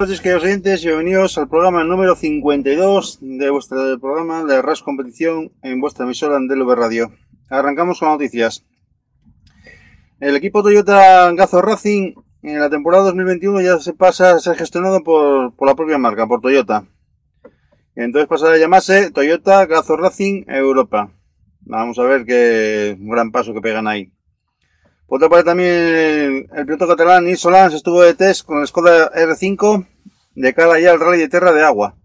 [0.00, 5.78] Entonces, queridos oyentes, bienvenidos al programa número 52 de vuestro programa de RAS Competición en
[5.78, 7.12] vuestra emisora Andelove Radio.
[7.50, 8.64] Arrancamos con noticias.
[10.18, 15.04] El equipo Toyota Gazo Racing en la temporada 2021 ya se pasa a ser gestionado
[15.04, 16.86] por, por la propia marca, por Toyota.
[17.94, 21.12] Entonces pasa a llamarse Toyota Gazo Racing Europa.
[21.60, 24.10] Vamos a ver qué gran paso que pegan ahí.
[25.12, 29.84] Otra parte también el piloto catalán Nils Solans estuvo de test con el Skoda R5
[30.36, 31.96] de cara ya al Rally de Tierra de Agua.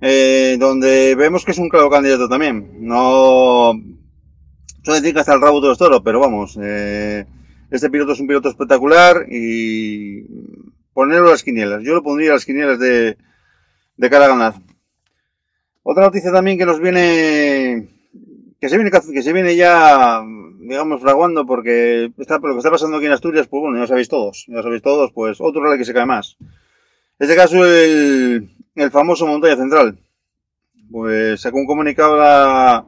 [0.00, 2.78] Eh, donde vemos que es un claro candidato también.
[2.80, 3.74] No
[4.82, 7.26] suele decir que hasta el rabo de los toros, pero vamos, eh,
[7.70, 10.24] este piloto es un piloto espectacular y
[10.94, 11.84] ponerlo a las quinielas.
[11.84, 13.18] Yo lo pondría a las quinielas de,
[13.96, 14.54] de cara a ganar.
[15.84, 17.88] Otra noticia también que nos viene,
[18.60, 20.24] que se viene, que se viene ya
[20.66, 24.08] digamos, fraguando porque está, lo que está pasando aquí en Asturias, pues bueno, ya sabéis
[24.08, 26.36] todos, ya sabéis todos, pues otro rally que se cae más.
[26.40, 29.98] En este caso, el, el famoso Montaña Central.
[30.90, 32.84] Pues sacó un comunicado la,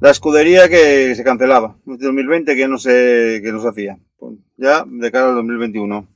[0.00, 1.76] la escudería que se cancelaba.
[1.86, 3.98] En 2020 que no se, que no se hacía.
[4.18, 6.08] Pues ya de cara al 2021.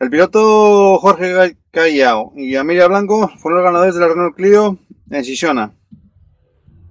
[0.00, 4.78] El piloto Jorge Callao y Amelia Blanco fueron los ganadores de la Renault Clio
[5.10, 5.72] en Sisiona,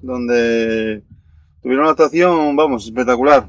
[0.02, 1.04] donde
[1.68, 3.46] Tuvieron una actuación, vamos, espectacular.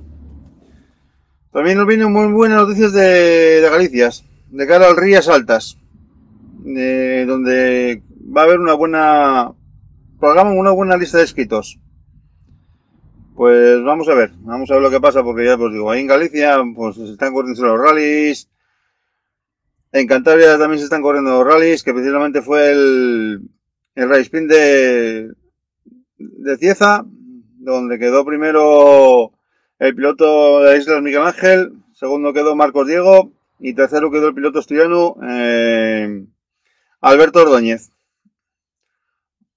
[1.53, 4.11] También nos vienen muy buenas noticias de, de Galicia,
[4.51, 5.79] de cara al Rías Altas,
[6.65, 8.03] de, donde
[8.37, 9.53] va a haber una buena
[10.19, 11.79] programa, una buena lista de escritos.
[13.37, 16.01] Pues vamos a ver, vamos a ver lo que pasa, porque ya pues digo, ahí
[16.01, 18.49] en Galicia pues se están corriendo los rallies.
[19.93, 23.49] En Cantabria también se están corriendo los rallies, que precisamente fue el,
[23.95, 25.33] el Rally Sprint de,
[26.19, 27.07] de Cieza,
[27.73, 29.33] donde quedó primero
[29.79, 33.31] el piloto de Islas Miguel Ángel, segundo quedó Marcos Diego
[33.61, 36.25] y tercero quedó el piloto estudiano eh,
[37.01, 37.91] Alberto Ordóñez.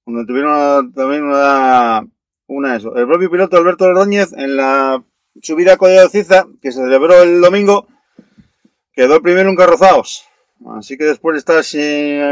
[0.06, 2.06] Donde tuvieron también una,
[2.48, 2.96] una eso.
[2.96, 5.04] El propio piloto Alberto Ordóñez en la
[5.42, 7.88] subida a de Ciza, que se celebró el domingo,
[8.94, 10.26] quedó primero en Carrozaos.
[10.78, 11.64] Así que después de estar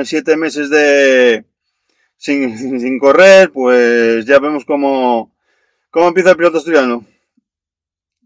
[0.05, 1.45] siete meses de
[2.17, 5.31] sin, sin correr, pues ya vemos como
[5.91, 7.03] ¿Cómo empieza el piloto asturiano?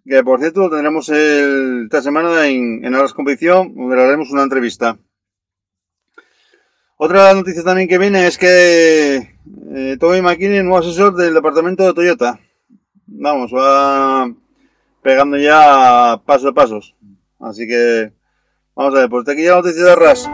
[0.06, 4.98] Que por cierto tendremos el, esta semana en, en Aras Competición, donde haremos una entrevista.
[6.98, 9.16] Otra noticia también que viene es que
[9.76, 12.38] eh, Tommy McKinney, nuevo asesor del departamento de Toyota.
[13.06, 14.30] Vamos, va
[15.02, 16.96] pegando ya paso a pasos.
[17.40, 18.12] Así que
[18.76, 20.30] vamos a ver, pues aquí ya la noticia de RAS.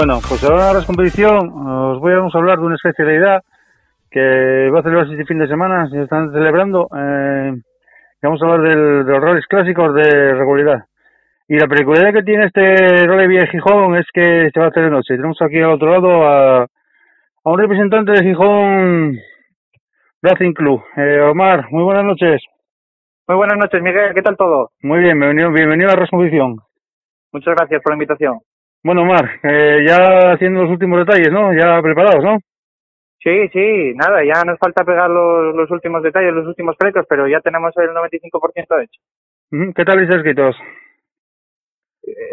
[0.00, 1.36] Bueno, pues ahora en la competición
[1.68, 3.42] os voy a hablar de una especialidad
[4.10, 6.88] que va a celebrarse este fin de semana, se están celebrando.
[6.96, 7.52] Eh,
[8.22, 10.86] vamos a hablar del, de los rallies clásicos de regularidad.
[11.48, 14.84] Y la peculiaridad que tiene este Rally Vía Gijón es que se va a hacer
[14.84, 15.16] de noche.
[15.16, 16.68] Tenemos aquí al otro lado a, a
[17.44, 19.18] un representante de Gijón
[20.22, 20.82] Racing Club.
[20.96, 22.40] Eh, Omar, muy buenas noches.
[23.28, 24.14] Muy buenas noches, Miguel.
[24.14, 24.70] ¿Qué tal todo?
[24.80, 26.56] Muy bien, bienvenido, bienvenido a la.
[27.32, 28.38] Muchas gracias por la invitación.
[28.82, 31.52] Bueno, Omar, eh, ya haciendo los últimos detalles, ¿no?
[31.52, 32.38] Ya preparados, ¿no?
[33.22, 37.28] Sí, sí, nada, ya nos falta pegar los, los últimos detalles, los últimos plecos, pero
[37.28, 39.00] ya tenemos el 95% hecho.
[39.76, 40.56] ¿Qué tal estáis escritos?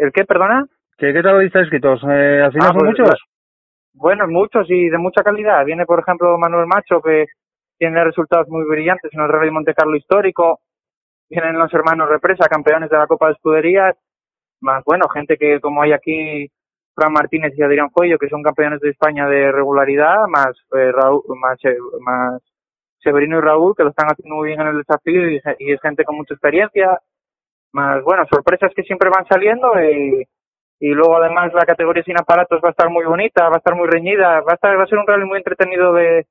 [0.00, 0.64] ¿El qué, perdona?
[0.96, 2.00] ¿Qué, qué tal estáis escritos?
[2.04, 3.20] Eh, ¿Al final Ah, son pues, muchos?
[3.92, 5.64] Bueno, muchos y de mucha calidad.
[5.66, 7.26] Viene, por ejemplo, Manuel Macho, que
[7.78, 10.60] tiene resultados muy brillantes en el Rally Monte Carlo histórico.
[11.28, 13.94] Vienen los hermanos Represa, campeones de la Copa de Escuderías.
[14.60, 16.50] Más, bueno, gente que, como hay aquí,
[16.94, 21.22] Fran Martínez y Adrián Cuello, que son campeones de España de regularidad, más, eh, Raúl,
[21.40, 22.42] más, eh, más
[23.00, 25.80] Severino y Raúl, que lo están haciendo muy bien en el desafío y, y es
[25.80, 26.98] gente con mucha experiencia.
[27.72, 30.26] Más, bueno, sorpresas que siempre van saliendo y,
[30.80, 33.74] y luego además la categoría sin aparatos va a estar muy bonita, va a estar
[33.76, 36.26] muy reñida, va a estar, va a ser un rally muy entretenido de,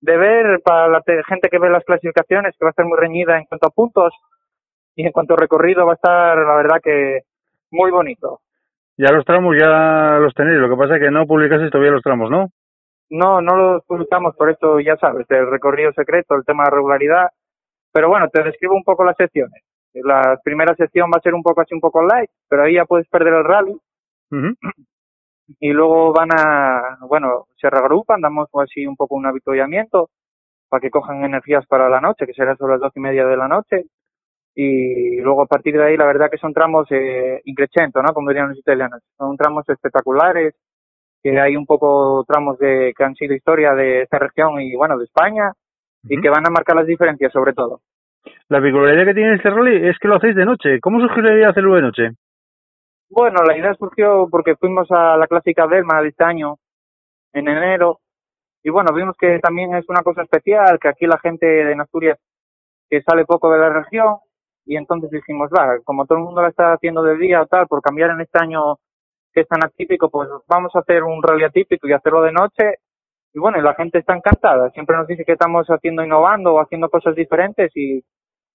[0.00, 2.98] de ver para la te- gente que ve las clasificaciones, que va a estar muy
[2.98, 4.12] reñida en cuanto a puntos
[4.96, 7.20] y en cuanto a recorrido va a estar, la verdad que
[7.74, 8.40] muy bonito.
[8.96, 12.02] Ya los tramos ya los tenéis, lo que pasa es que no publicasteis todavía los
[12.02, 12.48] tramos, ¿no?
[13.10, 17.28] No, no los publicamos por esto, ya sabes, el recorrido secreto, el tema de regularidad,
[17.92, 19.62] pero bueno, te describo un poco las secciones.
[19.94, 22.84] La primera sección va a ser un poco así, un poco light, pero ahí ya
[22.84, 23.76] puedes perder el rally
[25.60, 30.10] y luego van a, bueno, se reagrupan, damos así un poco un avituallamiento
[30.68, 33.36] para que cojan energías para la noche, que será sobre las dos y media de
[33.36, 33.84] la noche.
[34.54, 38.12] Y luego a partir de ahí, la verdad que son tramos eh, increchento, ¿no?
[38.14, 39.02] Como dirían los italianos.
[39.16, 40.54] Son tramos espectaculares,
[41.22, 44.96] que hay un poco tramos de que han sido historia de esta región y, bueno,
[44.96, 45.52] de España,
[46.04, 47.80] y que van a marcar las diferencias sobre todo.
[48.48, 50.80] La peculiaridad que tiene este rally es que lo hacéis de noche.
[50.80, 52.10] ¿Cómo surgió la idea de hacerlo de noche?
[53.10, 56.56] Bueno, la idea surgió porque fuimos a la clásica Delma de este año,
[57.32, 58.00] en enero,
[58.64, 62.18] y bueno, vimos que también es una cosa especial, que aquí la gente de Asturias
[62.88, 64.16] que sale poco de la región,
[64.66, 67.66] y entonces dijimos, va, como todo el mundo la está haciendo de día o tal,
[67.66, 68.76] por cambiar en este año
[69.32, 72.78] que es tan atípico, pues vamos a hacer un rally atípico y hacerlo de noche,
[73.32, 76.88] y bueno, la gente está encantada, siempre nos dice que estamos haciendo innovando o haciendo
[76.88, 78.00] cosas diferentes, y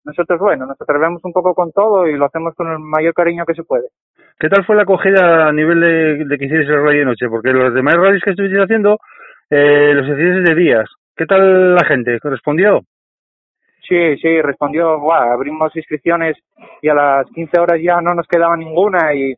[0.06, 3.46] nosotros, bueno, nos atrevemos un poco con todo y lo hacemos con el mayor cariño
[3.46, 3.90] que se puede.
[4.40, 7.28] ¿Qué tal fue la acogida a nivel de, de que hicierais el rally de noche?
[7.30, 8.98] Porque los demás rallies que estuvisteis haciendo,
[9.50, 10.90] eh, los hacíais de días.
[11.16, 12.18] ¿Qué tal la gente?
[12.24, 12.80] ¿Respondió?
[13.90, 16.38] Sí, sí, respondió, guau, abrimos inscripciones
[16.80, 19.34] y a las 15 horas ya no nos quedaba ninguna y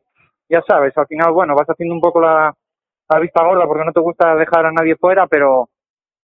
[0.46, 2.54] ya sabes, al final, bueno, vas haciendo un poco la,
[3.18, 5.70] vista gorda porque no te gusta dejar a nadie fuera, pero,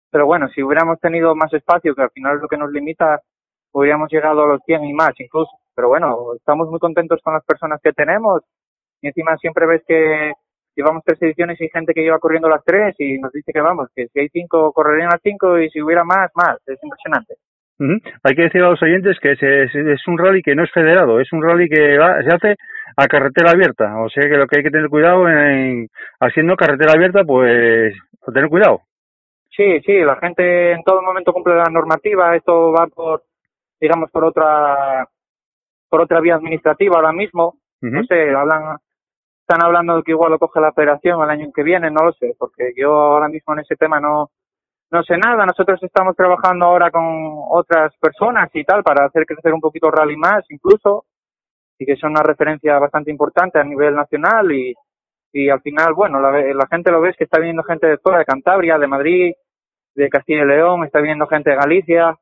[0.10, 3.20] pero bueno, si hubiéramos tenido más espacio, que al final es lo que nos limita,
[3.74, 5.52] hubiéramos llegado a los 100 y más incluso.
[5.76, 8.42] Pero bueno, estamos muy contentos con las personas que tenemos
[9.02, 10.32] y encima siempre ves que
[10.78, 13.90] llevamos tres ediciones y gente que lleva corriendo las tres y nos dice que vamos,
[13.94, 16.58] que si hay cinco, correrían las cinco y si hubiera más, más.
[16.68, 17.36] Es impresionante.
[17.80, 17.94] Ujú.
[18.24, 20.72] Hay que decir a los oyentes que es, es, es un rally que no es
[20.72, 22.56] federado, es un rally que va- se hace
[22.96, 23.98] a carretera abierta.
[24.02, 25.88] O sea que lo que hay que tener cuidado en
[26.20, 27.94] haciendo carretera abierta, pues
[28.34, 28.82] tener cuidado.
[29.56, 32.36] Sí, sí, la gente en todo momento cumple la normativa.
[32.36, 33.24] Esto va por,
[33.80, 35.08] digamos, por otra,
[35.90, 37.56] por otra vía administrativa ahora mismo.
[37.82, 38.78] No sé, hablan,
[39.42, 42.14] están hablando de que igual lo coge la federación el año que viene, no lo
[42.14, 44.30] sé, porque yo ahora mismo en ese tema no,
[44.94, 45.46] no sé nada.
[45.46, 47.04] Nosotros estamos trabajando ahora con
[47.50, 51.06] otras personas y tal para hacer crecer un poquito rally más, incluso,
[51.78, 54.74] y que son una referencia bastante importante a nivel nacional y,
[55.34, 58.20] y al final, bueno, la, la gente lo ves que está viniendo gente de fuera,
[58.20, 59.34] de Cantabria, de Madrid,
[59.96, 62.16] de Castilla y León, está viniendo gente de Galicia.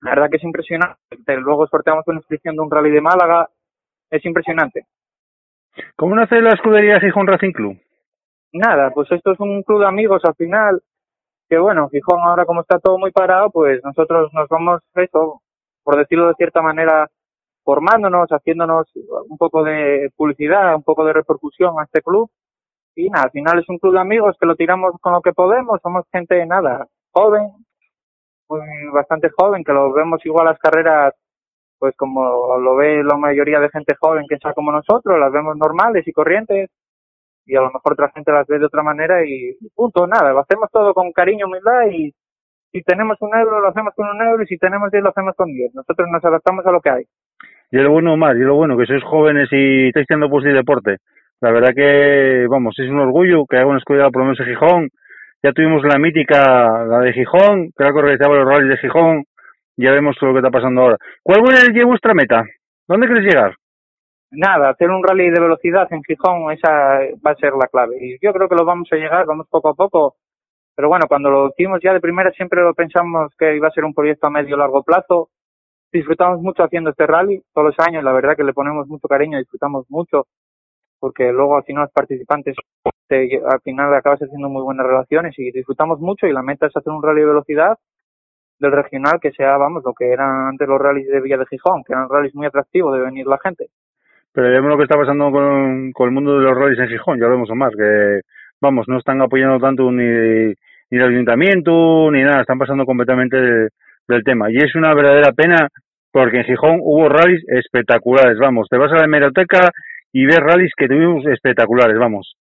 [0.00, 1.36] La verdad que es impresionante.
[1.38, 3.48] Luego sorteamos una inscripción de un rally de Málaga.
[4.08, 4.86] Es impresionante.
[5.96, 7.76] ¿Cómo nace la escudería Gijón Racing Club?
[8.52, 10.80] Nada, pues esto es un club de amigos al final.
[11.48, 14.82] Que bueno, Gijón ahora como está todo muy parado, pues nosotros nos vamos,
[15.82, 17.08] por decirlo de cierta manera,
[17.64, 18.86] formándonos, haciéndonos
[19.28, 22.30] un poco de publicidad, un poco de repercusión a este club.
[22.94, 25.32] Y nada, al final es un club de amigos que lo tiramos con lo que
[25.32, 25.80] podemos.
[25.82, 27.52] Somos gente, nada, joven,
[28.92, 31.14] bastante joven, que lo vemos igual las carreras,
[31.78, 35.56] pues como lo ve la mayoría de gente joven que está como nosotros, las vemos
[35.56, 36.70] normales y corrientes
[37.48, 40.40] y a lo mejor otra gente las ve de otra manera y punto, nada, lo
[40.40, 42.12] hacemos todo con cariño, humildad y
[42.70, 45.34] si tenemos un euro lo hacemos con un euro y si tenemos diez lo hacemos
[45.34, 45.74] con diez.
[45.74, 47.04] Nosotros nos adaptamos a lo que hay.
[47.70, 50.52] Y lo bueno, Omar, y lo bueno, que sois jóvenes y estáis haciendo pues de
[50.52, 50.98] deporte.
[51.40, 54.46] La verdad que, vamos, es un orgullo que haga una escuela por lo menos en
[54.46, 54.88] Gijón.
[55.42, 59.24] Ya tuvimos la mítica, la de Gijón, era que organizaba los rallies de Gijón.
[59.76, 60.96] Ya vemos lo que está pasando ahora.
[61.22, 62.44] ¿Cuál es vuestra meta?
[62.88, 63.54] ¿Dónde queréis llegar?
[64.30, 67.96] Nada, hacer un rally de velocidad en Gijón, esa va a ser la clave.
[68.00, 70.16] Y yo creo que lo vamos a llegar, vamos poco a poco.
[70.74, 73.84] Pero bueno, cuando lo hicimos ya de primera siempre lo pensamos que iba a ser
[73.84, 75.30] un proyecto a medio largo plazo.
[75.92, 79.38] Disfrutamos mucho haciendo este rally todos los años, la verdad que le ponemos mucho cariño,
[79.38, 80.26] disfrutamos mucho,
[81.00, 82.56] porque luego al final los participantes
[83.08, 86.76] te, al final acabas haciendo muy buenas relaciones y disfrutamos mucho y la meta es
[86.76, 87.78] hacer un rally de velocidad
[88.58, 91.84] del regional que sea, vamos, lo que eran antes los rallies de Villa de Gijón,
[91.84, 93.68] que eran rallies muy atractivos de venir la gente.
[94.38, 97.26] Pero vemos lo que está pasando con, el mundo de los rallies en Gijón, ya
[97.26, 98.20] lo vemos más, que
[98.60, 104.22] vamos, no están apoyando tanto ni, ni el ayuntamiento ni nada, están pasando completamente del
[104.22, 104.48] tema.
[104.48, 105.66] Y es una verdadera pena
[106.12, 109.70] porque en Gijón hubo rallies espectaculares, vamos, te vas a la hemeroteca
[110.12, 112.36] y ves rallies que tuvimos espectaculares, vamos.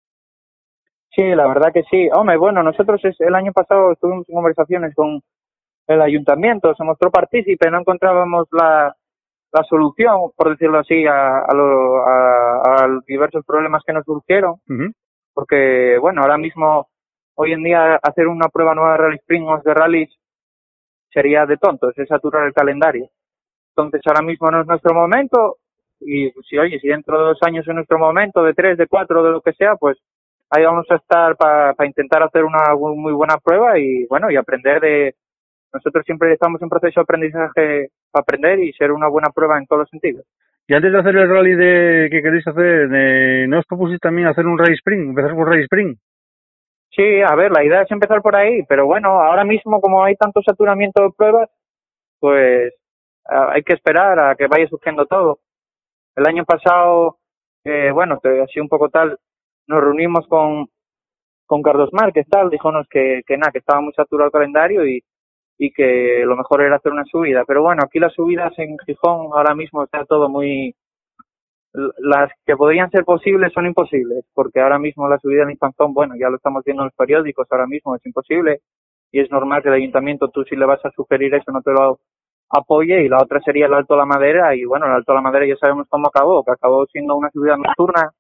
[1.16, 2.10] Sí, la verdad que sí.
[2.14, 5.20] Hombre, bueno, nosotros el año pasado estuvimos en conversaciones con
[5.88, 8.94] el ayuntamiento, se mostró partícipe, no encontrábamos la,
[9.52, 14.06] la solución, por decirlo así, a, a, lo, a, a los diversos problemas que nos
[14.06, 14.56] surgieron.
[15.34, 16.90] Porque, bueno, ahora mismo,
[17.36, 20.10] hoy en día, hacer una prueba nueva de Rally Spring o de rallies
[21.10, 23.08] sería de tontos, es saturar el calendario.
[23.76, 25.58] Entonces, ahora mismo no es nuestro momento.
[26.00, 29.24] Y si, oye, si dentro de dos años es nuestro momento, de tres, de cuatro,
[29.24, 29.98] de lo que sea, pues
[30.50, 34.80] ahí vamos a estar para intentar hacer una muy buena prueba y, bueno, y aprender
[34.82, 35.16] de,
[35.74, 39.66] nosotros siempre estamos en proceso de aprendizaje para aprender y ser una buena prueba en
[39.66, 40.26] todos los sentidos.
[40.68, 44.28] Y antes de hacer el rally de que queréis hacer, de, ¿no os propusiste también
[44.28, 45.96] hacer un rally spring, empezar por rally spring?
[46.92, 50.16] Sí, a ver, la idea es empezar por ahí, pero bueno, ahora mismo como hay
[50.16, 51.50] tanto saturamiento de pruebas,
[52.20, 52.74] pues
[53.26, 55.40] hay que esperar a que vaya surgiendo todo.
[56.16, 57.18] El año pasado,
[57.64, 59.18] eh, bueno, así un poco tal,
[59.68, 60.68] nos reunimos con,
[61.46, 65.02] con Carlos Márquez, tal, dijonos que, que nada, que estaba muy saturado el calendario y,
[65.58, 67.44] y que lo mejor era hacer una subida.
[67.46, 70.76] Pero bueno, aquí las subidas en Gijón ahora mismo está todo muy...
[72.00, 76.16] Las que podrían ser posibles son imposibles, porque ahora mismo la subida en Infanzón, bueno,
[76.20, 78.62] ya lo estamos viendo en los periódicos, ahora mismo es imposible
[79.12, 81.72] y es normal que el ayuntamiento, tú si le vas a sugerir eso, no te
[81.72, 82.00] lo
[82.50, 85.46] apoye y la otra sería el Alto La Madera y bueno, el Alto La Madera
[85.46, 88.12] ya sabemos cómo acabó, que acabó siendo una subida nocturna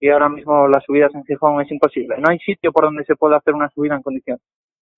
[0.00, 2.16] y ahora mismo las subidas en Gijón es imposible.
[2.18, 4.42] No hay sitio por donde se pueda hacer una subida en condiciones.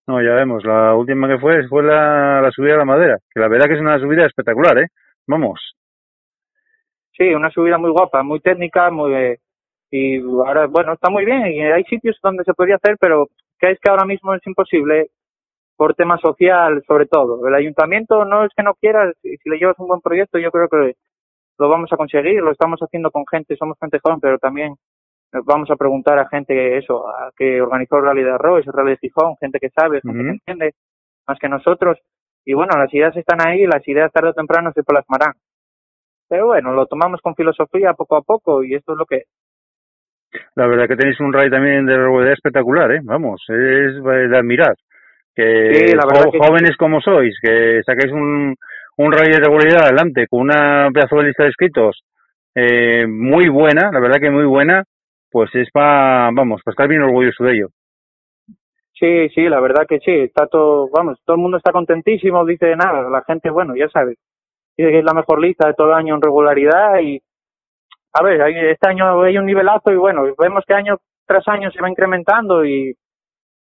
[0.07, 0.65] No, ya vemos.
[0.65, 3.75] La última que fue fue la, la subida de la madera, que la verdad que
[3.75, 4.89] es una subida espectacular, ¿eh?
[5.27, 5.61] Vamos.
[7.17, 9.37] Sí, una subida muy guapa, muy técnica, muy
[9.91, 13.71] y ahora bueno está muy bien y hay sitios donde se podría hacer, pero que
[13.71, 15.11] es que ahora mismo es imposible
[15.77, 17.47] por tema social sobre todo.
[17.47, 20.69] El ayuntamiento no es que no quiera, si le llevas un buen proyecto yo creo
[20.69, 20.95] que
[21.59, 24.75] lo vamos a conseguir, lo estamos haciendo con gente, somos gente joven, pero también
[25.45, 28.73] vamos a preguntar a gente que eso, a que organizó el Rally de Arroz, el
[28.73, 30.75] Rally de Gijón, gente que sabe, gente que entiende,
[31.27, 31.99] más que nosotros.
[32.45, 35.35] Y bueno, las ideas están ahí las ideas tarde o temprano se plasmarán.
[36.29, 39.23] Pero bueno, lo tomamos con filosofía poco a poco y esto es lo que
[40.55, 43.01] La verdad que tenéis un rally también de regularidad espectacular, ¿eh?
[43.03, 44.75] Vamos, es de admirar.
[45.35, 48.57] Que, Sí, la verdad jóvenes como sois, que saquéis un,
[48.97, 52.03] un rally de regularidad adelante con una pedazo de lista de escritos
[52.55, 54.83] eh, muy buena, la verdad que muy buena,
[55.31, 57.69] pues es para, vamos, para estar bien orgulloso de ello.
[58.99, 62.75] Sí, sí, la verdad que sí, está todo, vamos, todo el mundo está contentísimo, dice
[62.77, 64.17] nada, la gente, bueno, ya sabes,
[64.77, 67.21] dice que es la mejor lista de todo el año en regularidad y,
[68.15, 71.83] a ver, este año hay un nivelazo y bueno, vemos que año tras año se
[71.83, 72.95] va incrementando y,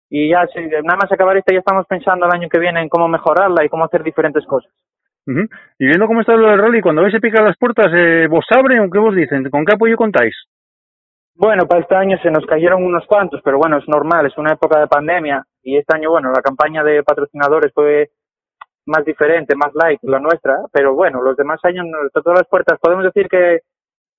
[0.09, 2.89] y ya, se- nada más acabar este ya estamos pensando el año que viene en
[2.89, 4.71] cómo mejorarla y cómo hacer diferentes cosas.
[5.77, 8.45] Y viendo cómo está lo del rally, cuando veis se pican las puertas, eh, ¿vos
[8.49, 9.47] abren o qué vos dicen?
[9.51, 10.33] ¿Con qué apoyo contáis?
[11.39, 14.51] Bueno, para este año se nos cayeron unos cuantos, pero bueno, es normal, es una
[14.51, 18.10] época de pandemia y este año, bueno, la campaña de patrocinadores fue
[18.86, 23.05] más diferente, más light la nuestra, pero bueno, los demás años, todas las puertas, podemos
[23.05, 23.62] decir que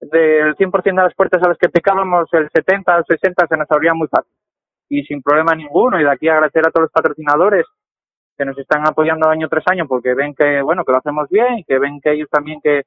[0.01, 3.71] del 100% de las puertas a las que picábamos, el 70 o 60 se nos
[3.71, 4.33] abrían muy fácil.
[4.89, 7.67] Y sin problema ninguno y de aquí agradecer a todos los patrocinadores
[8.39, 11.59] que nos están apoyando año tras año porque ven que, bueno, que lo hacemos bien
[11.59, 12.85] y que ven que ellos también que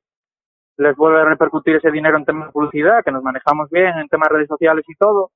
[0.78, 4.08] les vuelve a repercutir ese dinero en temas de publicidad, que nos manejamos bien en
[4.08, 5.30] temas de redes sociales y todo.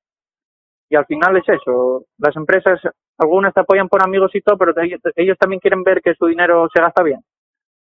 [0.89, 2.05] Y al final es eso.
[2.17, 2.79] Las empresas,
[3.17, 6.27] algunas te apoyan por amigos y todo, pero te- ellos también quieren ver que su
[6.27, 7.19] dinero se gasta bien.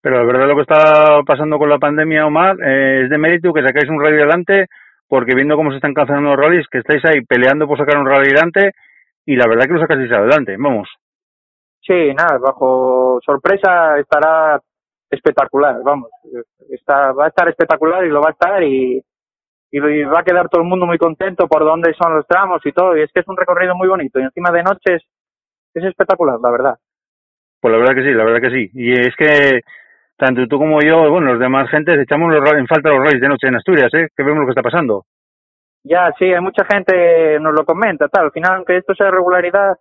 [0.02, 3.54] Pero la verdad lo que está pasando con la pandemia, Omar, eh, es de mérito
[3.54, 4.68] que sacáis un rally adelante,
[5.08, 8.06] porque viendo cómo se están cancelando los rallies, que estáis ahí peleando por sacar un
[8.06, 8.72] rally adelante,
[9.26, 10.90] y la verdad que lo sacasteis adelante, vamos.
[11.82, 14.60] Sí, nada, bajo sorpresa estará
[15.13, 16.10] espectacular, vamos.
[16.70, 19.03] Está, va a estar espectacular y lo va a estar y,
[19.72, 22.72] y va a quedar todo el mundo muy contento por dónde son los tramos y
[22.72, 22.98] todo.
[22.98, 25.03] Y es que es un recorrido muy bonito y encima de noche es,
[25.74, 26.75] es espectacular, la verdad.
[27.60, 28.72] Pues la verdad que sí, la verdad que sí.
[28.74, 29.62] Y es que
[30.17, 33.29] tanto tú como yo, bueno, los demás gentes, echamos los, en falta los rallies de
[33.29, 34.10] noche en Asturias, ¿eh?
[34.15, 35.05] Que vemos lo que está pasando.
[35.84, 38.25] Ya, sí, hay mucha gente nos lo comenta, tal.
[38.25, 39.75] Al final, aunque esto sea regularidad,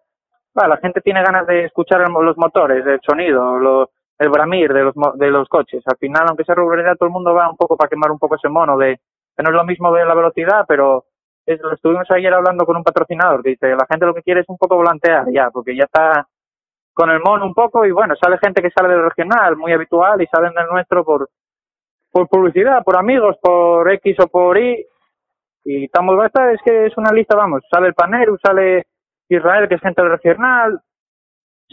[0.58, 4.84] va, la gente tiene ganas de escuchar los motores, el sonido, lo, el bramir de
[4.84, 5.82] los, de los coches.
[5.86, 8.36] Al final, aunque sea regularidad, todo el mundo va un poco para quemar un poco
[8.36, 9.00] ese mono de
[9.36, 11.06] que no es lo mismo de la velocidad, pero
[11.46, 14.40] es, lo estuvimos ayer hablando con un patrocinador que dice la gente lo que quiere
[14.40, 16.26] es un poco volantear ya, porque ya está
[16.92, 20.20] con el mono un poco y bueno, sale gente que sale del regional muy habitual
[20.20, 21.30] y salen del nuestro por,
[22.10, 24.86] por publicidad, por amigos, por X o por Y
[25.64, 28.86] y estamos basta, es que es una lista, vamos, sale el Paneru, sale
[29.28, 30.80] Israel, que es gente del regional,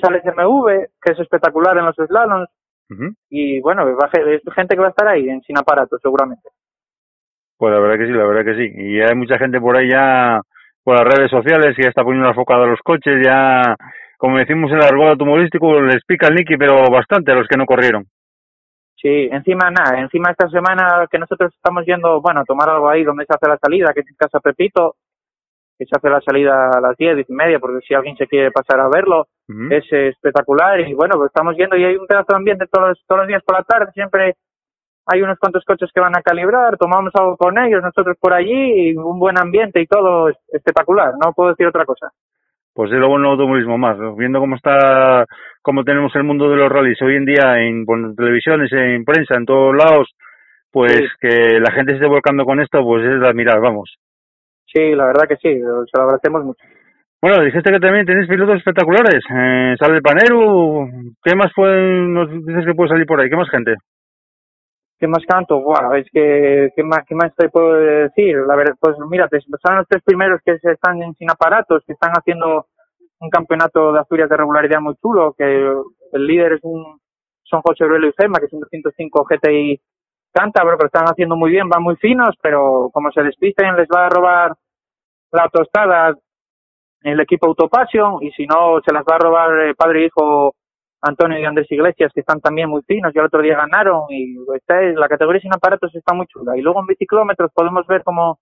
[0.01, 2.49] sale CMV, que es espectacular en los slaloms,
[3.29, 6.49] y bueno, es gente que va a estar ahí en sin aparato, seguramente.
[7.57, 8.73] Pues la verdad que sí, la verdad que sí.
[8.75, 10.41] Y hay mucha gente por ahí ya,
[10.83, 13.75] por las redes sociales, que ya está poniendo enfocado a los coches, ya,
[14.17, 17.57] como decimos en el argot automovilístico, les pica el Niki, pero bastante a los que
[17.57, 18.05] no corrieron.
[18.95, 23.03] Sí, encima nada, encima esta semana que nosotros estamos yendo, bueno, a tomar algo ahí
[23.03, 24.95] donde se hace la salida, que es en Casa Pepito,
[25.79, 28.27] que se hace la salida a las diez, diez y media, porque si alguien se
[28.27, 29.27] quiere pasar a verlo,
[29.71, 30.81] es espectacular.
[30.81, 33.41] Y bueno, pues estamos yendo y hay un pedazo de ambiente todos, todos los días
[33.45, 34.35] por la tarde, siempre
[35.11, 38.89] hay unos cuantos coches que van a calibrar, tomamos algo con ellos, nosotros por allí,
[38.89, 42.09] y un buen ambiente y todo espectacular, no puedo decir otra cosa.
[42.73, 45.25] Pues es lo bueno automovilismo más, viendo cómo está,
[45.61, 49.45] cómo tenemos el mundo de los rallies hoy en día en, televisiones, en prensa, en
[49.45, 50.09] todos lados,
[50.71, 53.97] pues que la gente se esté volcando con esto, pues es de admirar, vamos.
[54.71, 56.63] Sí, la verdad que sí, se lo agradecemos mucho.
[57.21, 59.21] Bueno, dijiste que también tenéis pilotos espectaculares.
[59.29, 60.87] Eh, sale el Paneru,
[61.21, 63.29] ¿qué más pueden, nos dices que puede salir por ahí?
[63.29, 63.75] ¿Qué más gente?
[64.97, 65.59] ¿Qué más canto?
[65.61, 68.37] Bueno, es que, ¿qué más, qué más te puedo decir?
[68.47, 72.11] La verdad, pues mira, son los tres primeros que se están sin aparatos, que están
[72.11, 72.67] haciendo
[73.19, 75.43] un campeonato de Asturias de regularidad muy chulo, que
[76.13, 76.99] el líder es un,
[77.43, 79.81] son José Aurelio y Gema, que es un 205 GTI
[80.31, 84.05] cántabro, pero están haciendo muy bien, van muy finos, pero como se despisten les va
[84.05, 84.53] a robar
[85.31, 86.15] la tostada
[87.01, 90.53] el equipo Autopassion y si no se las va a robar eh, padre e hijo
[91.01, 94.35] Antonio y Andrés Iglesias, que están también muy finos, y el otro día ganaron, y
[94.53, 96.57] esta es, la categoría sin aparatos está muy chula.
[96.57, 98.39] Y luego en biciclómetros podemos ver como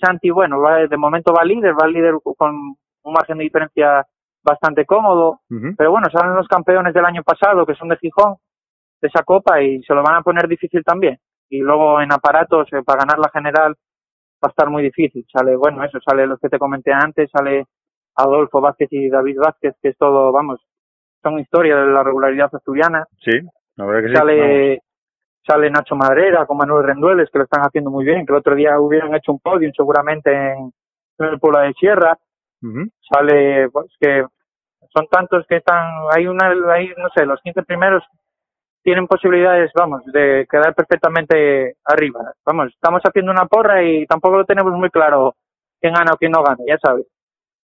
[0.00, 4.06] Santi, bueno, va, de momento va líder, va líder con un margen de diferencia
[4.44, 5.40] bastante cómodo,
[5.76, 8.36] pero bueno, salen los campeones del año pasado, que son de Gijón,
[9.00, 11.18] de esa copa, y se lo van a poner difícil también.
[11.48, 13.74] Y luego en aparatos, eh, para ganar la general,
[14.42, 15.24] va a estar muy difícil.
[15.32, 17.66] Sale, bueno, eso, sale los que te comenté antes, sale
[18.16, 20.60] Adolfo Vázquez y David Vázquez, que es todo, vamos,
[21.22, 23.06] son historias de la regularidad asturiana.
[23.20, 23.38] Sí,
[23.76, 24.14] la verdad que sí.
[24.14, 24.82] Sale,
[25.46, 28.54] sale Nacho Madrera con Manuel Rendueles, que lo están haciendo muy bien, que el otro
[28.54, 30.72] día hubieran hecho un podio seguramente en,
[31.18, 32.16] el pueblo de Sierra.
[33.00, 34.24] Sale, pues que
[34.92, 38.02] son tantos que están, hay una, hay, no sé, los 15 primeros
[38.88, 42.32] tienen posibilidades, vamos, de quedar perfectamente arriba.
[42.46, 45.34] Vamos, estamos haciendo una porra y tampoco lo tenemos muy claro
[45.78, 47.04] quién gana o quién no gana, ya sabes.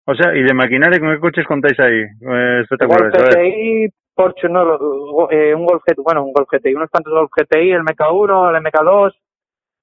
[0.07, 2.01] O sea, ¿y de maquinaria con qué coches contáis ahí?
[2.01, 3.13] Eh, espectaculares.
[3.13, 7.29] Golf GTI, Porsche, no, eh, un Golf GTI, bueno, un Golf GTI, unos cuantos Golf
[7.31, 9.13] GTI, el MK1, el MK2,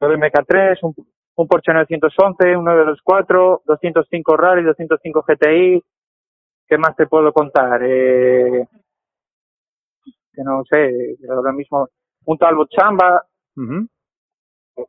[0.01, 0.95] el MK3, un,
[1.37, 5.81] un Porsche 911, un 924, 205 Rally, 205 GTI.
[6.67, 7.81] ¿Qué más te puedo contar?
[7.85, 8.67] Eh,
[10.33, 11.89] que no sé, ahora mismo,
[12.25, 13.25] un Talbot Chamba,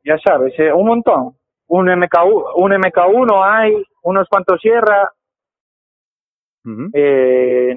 [0.04, 1.36] ya sabes, eh, un montón.
[1.68, 2.16] Un MK,
[2.56, 5.10] un MK1 hay, unos cuantos Sierra,
[6.94, 7.76] eh,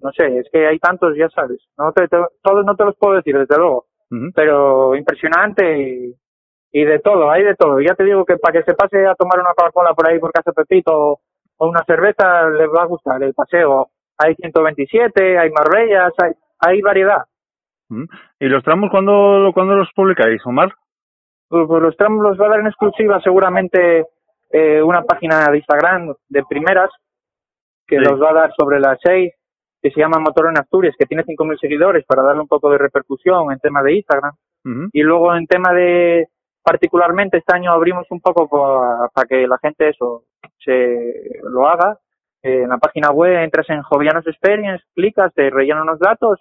[0.00, 1.60] no sé, es que hay tantos, ya sabes.
[1.78, 3.86] No te, todos no te los puedo decir, desde luego.
[4.32, 6.14] Pero impresionante
[6.70, 7.80] y, de todo, hay de todo.
[7.80, 10.30] Ya te digo que para que se pase a tomar una Coca-Cola por ahí por
[10.30, 11.18] casa Pepito
[11.56, 13.88] o una cerveza, les va a gustar el paseo.
[14.18, 16.32] Hay 127, hay Marbellas, hay,
[16.66, 17.24] hay variedad.
[18.40, 20.72] ¿Y los tramos cuándo, cuando los publicáis, Omar?
[21.48, 24.06] Pues, pues, los tramos los va a dar en exclusiva seguramente
[24.50, 26.90] eh, una página de Instagram de primeras
[27.86, 29.32] que los va a dar sobre las seis,
[29.82, 32.78] que se llama Motor en Asturias, que tiene 5.000 seguidores para darle un poco de
[32.78, 34.32] repercusión en tema de Instagram.
[34.92, 36.28] Y luego en tema de,
[36.62, 38.48] particularmente este año abrimos un poco
[39.12, 40.24] para que la gente eso
[40.58, 41.98] se lo haga.
[42.42, 46.38] Eh, en la página web entras en Jovianos Experience, clicas, te rellenan unos datos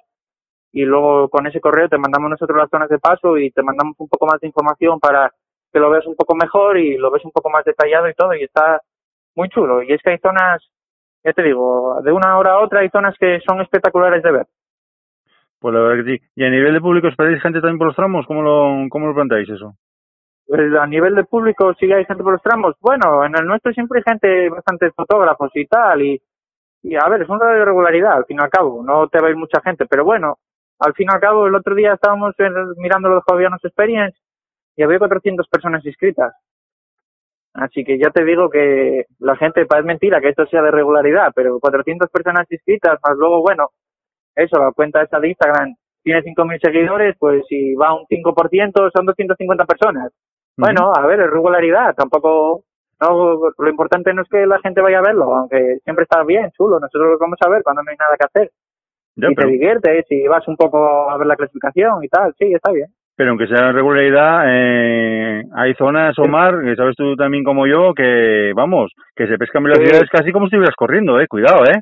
[0.74, 3.96] y luego con ese correo te mandamos nosotros las zonas de paso y te mandamos
[4.00, 5.32] un poco más de información para
[5.72, 8.34] que lo veas un poco mejor y lo ves un poco más detallado y todo
[8.34, 8.82] y está
[9.36, 9.82] muy chulo.
[9.82, 10.62] Y es que hay zonas
[11.24, 14.48] ya te digo, de una hora a otra hay zonas que son espectaculares de ver.
[15.60, 16.24] Pues la verdad que sí.
[16.36, 18.26] ¿Y a nivel de público esperáis gente también por los tramos?
[18.28, 19.74] ¿Cómo lo, cómo lo planteáis eso?
[20.46, 22.76] Pues a nivel de público sí hay gente por los tramos.
[22.82, 26.02] Bueno, en el nuestro siempre hay gente, bastante fotógrafos y tal.
[26.02, 26.22] Y,
[26.84, 28.84] y a ver, es una regularidad al fin y al cabo.
[28.84, 30.40] No te va a ir mucha gente, pero bueno,
[30.84, 32.36] al fin y al cabo, el otro día estábamos
[32.78, 34.18] mirando los Jovianos Experience
[34.76, 36.34] y había 400 personas inscritas.
[37.54, 41.32] Así que ya te digo que la gente, es mentira que esto sea de regularidad,
[41.34, 43.70] pero 400 personas inscritas, más luego, bueno,
[44.36, 49.06] eso, la cuenta esa de Instagram tiene 5.000 seguidores, pues si va un 5% son
[49.06, 50.12] 250 personas.
[50.58, 52.66] Bueno, a ver, es regularidad, tampoco,
[53.00, 56.52] no, lo importante no es que la gente vaya a verlo, aunque siempre está bien,
[56.58, 58.52] chulo, nosotros lo vamos a ver cuando no hay nada que hacer.
[59.16, 62.72] Y te diviertes, y vas un poco a ver la clasificación y tal, sí, está
[62.72, 62.88] bien.
[63.16, 68.54] Pero aunque sea regularidad, eh, hay zonas, Omar, que sabes tú también como yo, que,
[68.56, 71.82] vamos, que se pescan velocidades casi como si estuvieras corriendo, eh, cuidado, eh.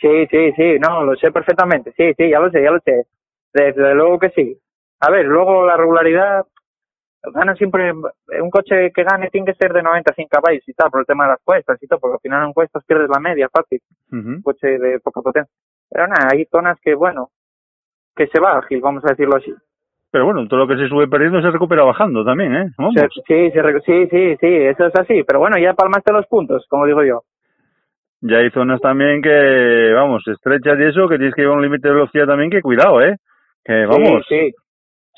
[0.00, 3.04] Sí, sí, sí, no, lo sé perfectamente, sí, sí, ya lo sé, ya lo sé.
[3.52, 4.56] Desde luego que sí.
[5.00, 6.46] A ver, luego la regularidad,
[7.34, 11.00] gana siempre, un coche que gane tiene que ser de 95 caballos y tal, por
[11.00, 13.48] el tema de las cuestas y todo, porque al final en cuestas pierdes la media
[13.52, 13.80] fácil,
[14.10, 15.52] un coche de poca potencia.
[15.92, 17.28] Pero nada, hay zonas que, bueno,
[18.16, 19.52] que se va ágil, vamos a decirlo así.
[20.10, 22.66] Pero bueno, todo lo que se sube perdiendo se recupera bajando también, ¿eh?
[23.26, 25.22] Sí, sí, sí, sí, eso es así.
[25.26, 27.22] Pero bueno, ya palmaste los puntos, como digo yo.
[28.20, 31.88] Ya hay zonas también que, vamos, estrechas y eso, que tienes que llevar un límite
[31.88, 33.16] de velocidad también, que cuidado, ¿eh?
[33.64, 34.24] Que vamos.
[34.28, 34.52] Sí,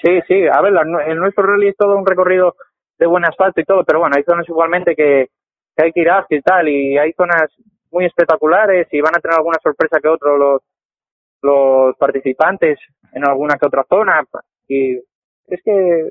[0.03, 0.47] sí, sí.
[0.47, 0.73] A ver,
[1.09, 2.55] el nuestro rally es todo un recorrido
[2.99, 5.27] de buen asfalto y todo, pero bueno, hay zonas igualmente que,
[5.77, 7.51] hay que ir ágil y tal, y hay zonas
[7.95, 10.63] muy espectaculares y van a tener alguna sorpresa que otros los,
[11.43, 12.79] los participantes
[13.13, 14.23] en alguna que otra zona
[14.69, 14.97] y
[15.47, 16.11] es que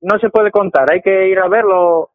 [0.00, 2.10] no se puede contar, hay que ir a verlo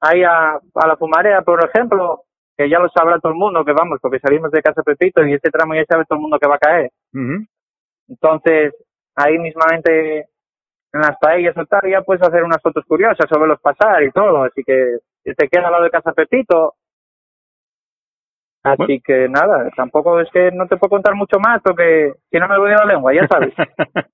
[0.00, 2.24] ahí a, a la Fumarea, por ejemplo,
[2.56, 5.34] que ya lo sabrá todo el mundo que vamos, porque salimos de Casa Pepito y
[5.34, 6.90] este tramo ya sabe todo el mundo que va a caer.
[8.08, 8.74] Entonces,
[9.14, 10.26] ahí mismamente
[10.92, 14.10] en las paellas o tal, ya puedes hacer unas fotos curiosas sobre los pasar y
[14.10, 16.74] todo, así que te queda al lado de Casa Pepito.
[18.62, 22.46] Así que nada, tampoco es que no te puedo contar mucho más porque si no
[22.46, 23.52] me voy a la lengua, ya sabes.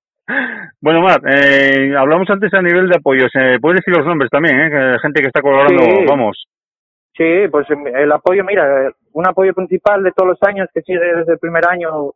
[0.79, 3.31] Bueno, Mar, eh, hablamos antes a nivel de apoyos.
[3.33, 4.59] Eh, ¿Puedes decir los nombres también?
[4.59, 4.99] Eh?
[5.01, 6.45] gente que está colaborando, vamos.
[7.17, 10.99] Sí, pues em, el apoyo, mira, un apoyo principal de todos los años que sigue
[10.99, 12.11] desde el primer año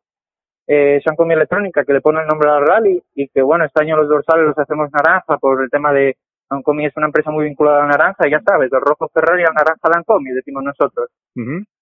[0.67, 3.97] eh, Comida Electrónica, que le pone el nombre al rally y que, bueno, este año
[3.97, 6.15] los dorsales los hacemos naranja por el tema de
[6.47, 9.53] Sancomi es una empresa muy vinculada a la naranja, ya sabes, del rojo Ferrari al
[9.53, 11.09] naranja Lancomi, decimos nosotros.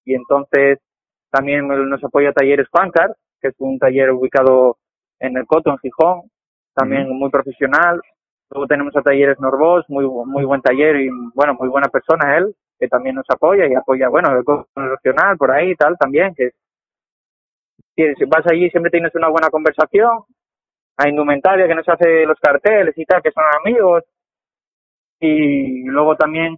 [0.06, 0.80] Y entonces
[1.30, 4.78] también nos apoya Talleres Pancar, que es un taller ubicado
[5.20, 6.22] en el Coto, en Gijón,
[6.74, 8.02] también muy profesional.
[8.50, 12.54] Luego tenemos a Talleres Norbos, muy, muy buen taller y, bueno, muy buena persona él,
[12.80, 16.36] que también nos apoya y apoya, bueno, el Coto Nacional por ahí y tal también,
[16.36, 16.52] que
[17.96, 20.24] si vas allí siempre tienes una buena conversación.
[20.98, 24.04] A Indumentaria, que nos hace los carteles y tal, que son amigos.
[25.20, 26.58] Y luego también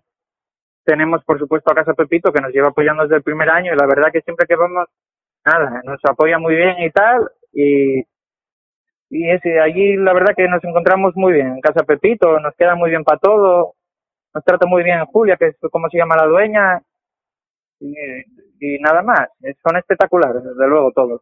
[0.85, 3.77] tenemos, por supuesto, a Casa Pepito, que nos lleva apoyando desde el primer año y
[3.77, 4.87] la verdad que siempre que vamos,
[5.45, 7.29] nada, nos apoya muy bien y tal.
[7.51, 8.03] Y
[9.15, 11.47] y ese, allí la verdad que nos encontramos muy bien.
[11.47, 13.73] En Casa Pepito nos queda muy bien para todo.
[14.33, 16.81] Nos trata muy bien Julia, que es como se llama la dueña.
[17.79, 17.93] Y,
[18.59, 19.29] y nada más.
[19.61, 21.21] Son espectaculares, desde luego, todos.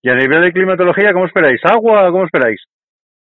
[0.00, 1.60] ¿Y a nivel de climatología, cómo esperáis?
[1.64, 2.08] ¿Agua?
[2.12, 2.62] ¿Cómo esperáis?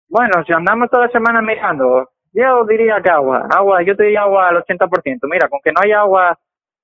[0.09, 3.47] Bueno, si andamos toda la semana mirando, yo diría que agua.
[3.49, 5.19] Agua, yo te diría agua al 80%.
[5.29, 6.37] Mira, con que no haya agua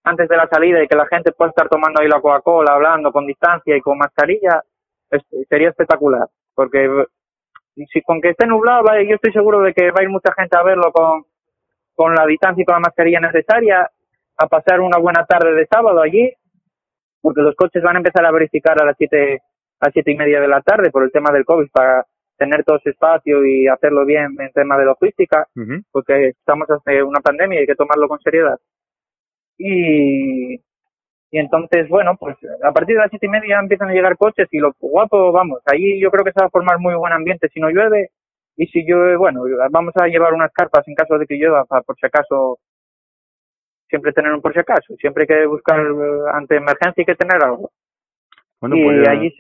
[0.04, 3.12] antes de la salida y que la gente pueda estar tomando ahí la Coca-Cola, hablando
[3.12, 4.64] con distancia y con mascarilla,
[5.50, 6.28] sería espectacular
[6.60, 6.90] porque
[7.90, 10.58] si con que esté nublado, yo estoy seguro de que va a ir mucha gente
[10.58, 11.24] a verlo con,
[11.96, 13.90] con la distancia y con la mascarilla necesaria,
[14.36, 16.34] a pasar una buena tarde de sábado allí,
[17.22, 19.42] porque los coches van a empezar a verificar a las siete,
[19.80, 22.06] a siete y media de la tarde por el tema del COVID para
[22.40, 25.46] tener todo ese espacio y hacerlo bien en tema de logística,
[25.92, 28.58] porque estamos hace una pandemia y hay que tomarlo con seriedad.
[29.58, 34.18] Y, y entonces, bueno, pues a partir de las siete y media empiezan a llegar
[34.18, 37.14] coches y lo guapo, vamos, ahí yo creo que se va a formar muy buen
[37.14, 38.10] ambiente si no llueve.
[38.56, 41.82] Y si llueve, bueno, vamos a llevar unas carpas en caso de que llueva, para
[41.82, 42.60] por si acaso,
[43.88, 44.96] siempre tener un por si acaso.
[44.98, 47.72] Siempre hay que buscar eh, ante emergencia y que tener algo.
[48.60, 49.34] Bueno, pues ya, allí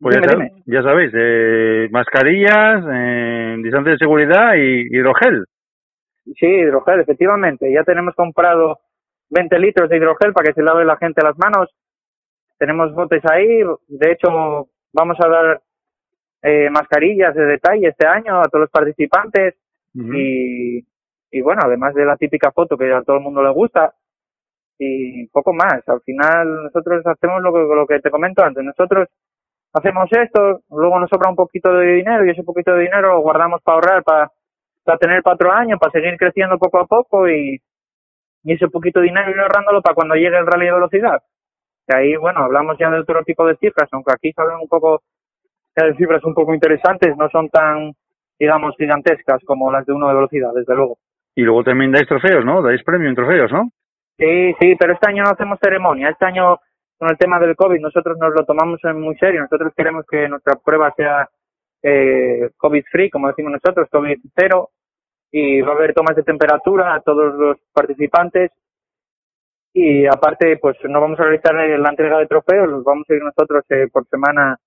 [0.00, 0.16] pues
[0.66, 5.46] ya, sabéis, eh, mascarillas, eh, distancia de seguridad y hidrogel.
[6.38, 7.72] Sí, hidrogel, efectivamente.
[7.72, 8.80] Ya tenemos comprado
[9.30, 11.70] 20 litros de hidrogel para que se lave la gente las manos.
[12.58, 13.62] Tenemos botes ahí.
[13.88, 15.60] De hecho, vamos a dar
[16.42, 19.54] eh, mascarillas de detalle este año a todos los participantes.
[19.94, 20.84] y,
[21.30, 23.94] y bueno, además de la típica foto que a todo el mundo le gusta.
[24.78, 25.82] Y poco más.
[25.86, 28.62] Al final, nosotros hacemos lo que, lo que te comento antes.
[28.62, 29.08] Nosotros
[29.76, 33.20] hacemos esto, luego nos sobra un poquito de dinero y ese poquito de dinero lo
[33.20, 34.30] guardamos para ahorrar, para,
[34.84, 37.60] para tener para otro año, para seguir creciendo poco a poco y,
[38.44, 41.22] y ese poquito de dinero ir ahorrándolo para cuando llegue el rally de velocidad.
[41.86, 45.02] Que ahí, bueno, hablamos ya de otro tipo de cifras, aunque aquí salen un poco
[45.84, 47.92] de cifras un poco interesantes, no son tan,
[48.38, 50.96] digamos, gigantescas como las de uno de velocidad, desde luego.
[51.34, 52.62] Y luego también dais trofeos, ¿no?
[52.62, 53.68] Dais premio en trofeos, ¿no?
[54.16, 56.08] Sí, sí, pero este año no hacemos ceremonia.
[56.08, 56.58] Este año,
[56.98, 59.42] con el tema del COVID, nosotros nos lo tomamos en muy serio.
[59.42, 61.28] Nosotros queremos que nuestra prueba sea
[61.82, 64.70] eh, COVID-free, como decimos nosotros, COVID cero,
[65.30, 68.50] y va a haber tomas de temperatura a todos los participantes.
[69.74, 73.22] Y aparte, pues no vamos a realizar la entrega de trofeos, los vamos a ir
[73.22, 74.58] nosotros eh, por semana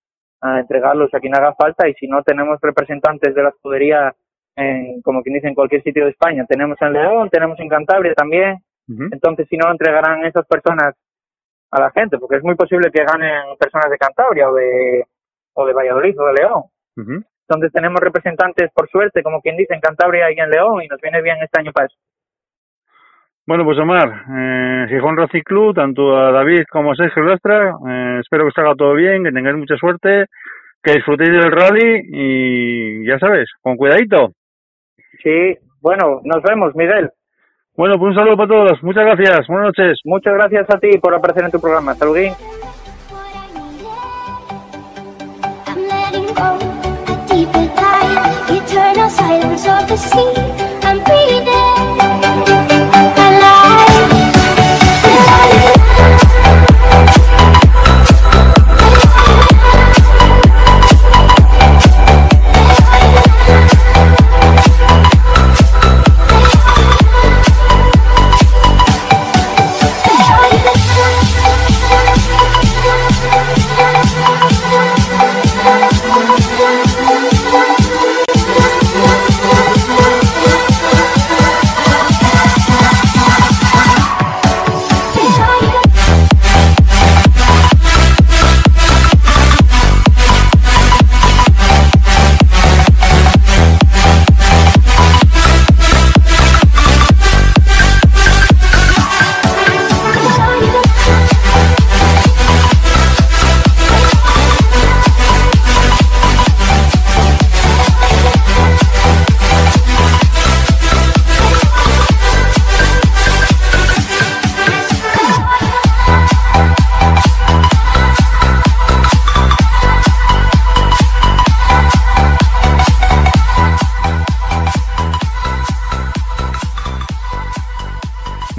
[0.41, 1.89] a entregarlos a quien haga falta.
[1.89, 4.13] Y si no tenemos representantes de la escudería,
[4.55, 8.13] en, como quien dice, en cualquier sitio de España, tenemos en León, tenemos en Cantabria
[8.13, 8.57] también.
[9.11, 10.95] Entonces, si no, lo entregarán esas personas
[11.71, 15.03] a la gente, porque es muy posible que ganen personas de Cantabria o de,
[15.53, 16.63] o de Valladolid o de León.
[17.47, 21.01] Entonces tenemos representantes, por suerte, como quien dice, en Cantabria y en León, y nos
[21.01, 21.97] viene bien este año para eso.
[23.47, 28.19] Bueno, pues Omar, eh, Gijón Racing Club, tanto a David como a Sergio Lastra, eh,
[28.21, 30.25] espero que salga todo bien, que tengáis mucha suerte,
[30.83, 34.33] que disfrutéis del rally y ya sabes, con cuidadito.
[35.23, 37.09] Sí, bueno, nos vemos, Miguel.
[37.79, 40.01] Bueno, pues un saludo para todos, muchas gracias, buenas noches.
[40.03, 42.33] Muchas gracias a ti por aparecer en tu programa, saludín.
[48.49, 50.33] eternal silence of the sea.
[50.83, 51.58] I'm breathing.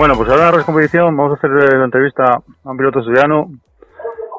[0.01, 3.51] Bueno, pues ahora en la competición vamos a hacer la entrevista a un piloto asturiano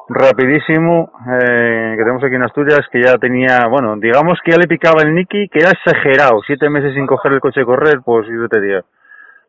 [0.08, 4.66] rapidísimo eh, que tenemos aquí en Asturias que ya tenía, bueno, digamos que ya le
[4.66, 8.26] picaba el Nicky, que era exagerado, siete meses sin coger el coche de correr, pues
[8.26, 8.80] yo te digo.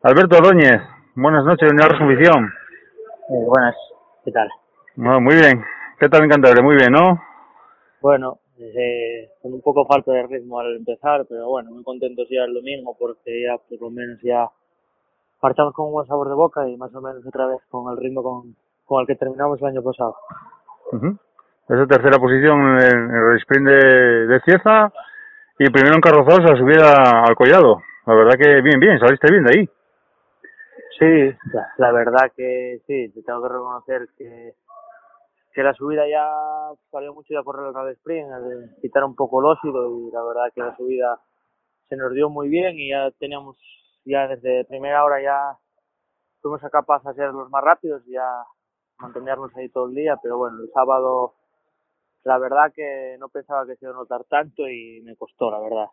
[0.04, 0.82] Alberto Ordóñez,
[1.16, 2.44] buenas noches, en la competición.
[2.44, 3.74] Eh, buenas,
[4.24, 4.48] ¿qué tal?
[4.94, 5.64] muy bien,
[5.98, 6.62] ¿qué tal encantable?
[6.62, 7.20] Muy bien, ¿no?
[8.00, 12.44] Bueno, eh, con un poco falta de ritmo al empezar, pero bueno, muy contentos ya
[12.44, 14.48] el domingo porque ya por lo menos ya
[15.44, 17.98] marchamos con un buen sabor de boca y más o menos otra vez con el
[17.98, 20.16] ritmo con, con el que terminamos el año pasado.
[21.68, 24.90] Esa tercera posición en el sprint de, de Cieza
[25.58, 27.82] y primero en Carrozosa a subir al collado.
[28.06, 29.68] La verdad que bien, bien, saliste bien de ahí.
[30.98, 31.36] Sí,
[31.76, 34.54] la verdad que sí, te tengo que reconocer que,
[35.52, 36.26] que la subida ya
[36.90, 38.28] salió mucho de correr el sprint,
[38.80, 41.20] quitar un poco el óxido y la verdad que la subida
[41.90, 43.58] se nos dio muy bien y ya teníamos
[44.04, 45.58] ya desde primera hora ya
[46.40, 48.44] fuimos a capaz de ser los más rápidos y ya
[48.98, 51.34] mantenernos ahí todo el día, pero bueno, el sábado
[52.24, 55.60] la verdad que no pensaba que se iba a notar tanto y me costó, la
[55.60, 55.86] verdad.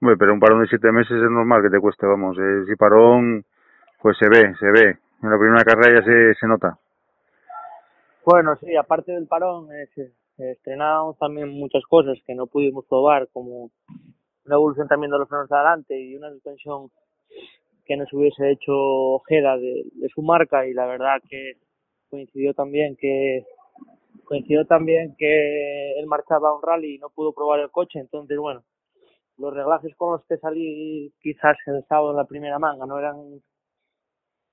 [0.00, 2.74] Bueno, pero un parón de siete meses es normal que te cueste, vamos, eh, si
[2.74, 3.44] parón,
[4.02, 6.78] pues se ve, se ve, en la primera carrera ya se, se nota.
[8.24, 9.88] Bueno, sí, aparte del parón, eh,
[10.38, 13.70] estrenamos también muchas cosas que no pudimos probar, como
[14.50, 16.90] una evolución también de los frenos de adelante y una suspensión
[17.84, 21.52] que nos hubiese hecho Ojeda de, su marca y la verdad que
[22.10, 23.44] coincidió también que
[24.24, 28.00] coincidió también que él marchaba a un rally y no pudo probar el coche.
[28.00, 28.64] Entonces bueno
[29.38, 32.86] los reglajes con los que salí quizás el sábado en la primera manga.
[32.86, 33.40] No eran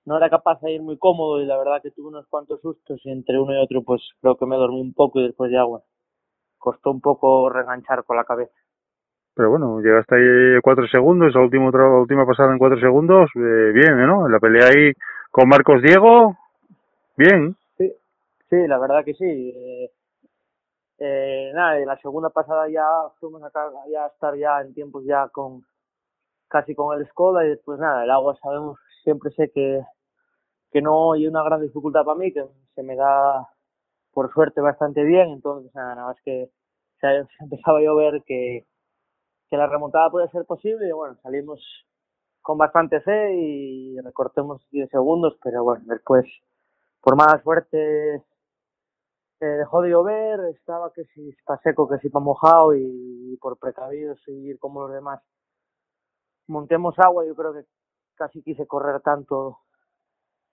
[0.06, 3.02] no era capaz de ir muy cómodo y la verdad que tuve unos cuantos sustos
[3.04, 5.64] y entre uno y otro pues creo que me dormí un poco y después ya
[5.64, 5.86] bueno
[6.60, 8.54] costó un poco reganchar con la cabeza
[9.38, 11.70] pero bueno, llegaste ahí cuatro segundos, la última,
[12.00, 14.26] última pasada en cuatro segundos, eh, bien, ¿no?
[14.26, 14.94] En la pelea ahí
[15.30, 16.36] con Marcos Diego,
[17.16, 17.56] bien.
[17.78, 17.94] Sí,
[18.50, 19.24] sí, la verdad que sí.
[19.24, 19.92] Eh,
[20.98, 22.84] eh, nada, en la segunda pasada ya
[23.20, 23.52] fuimos a,
[23.92, 25.64] ya estar ya en tiempos ya con
[26.48, 29.84] casi con el Skoda y después nada, el agua sabemos, siempre sé que,
[30.72, 33.48] que no hay una gran dificultad para mí, que se me da
[34.14, 36.50] por suerte bastante bien, entonces nada, más que
[37.00, 37.08] se,
[37.40, 38.66] empezaba a llover que,
[39.50, 41.60] que la remontada puede ser posible y bueno, salimos
[42.42, 46.26] con bastante fe y recortemos 10 segundos, pero bueno, después
[47.02, 52.24] por mala suerte eh, dejó de llover, estaba que si para seco, que si para
[52.24, 55.22] mojado y por precavidos seguir como los demás.
[56.48, 57.66] Montemos agua, yo creo que
[58.16, 59.60] casi quise correr tanto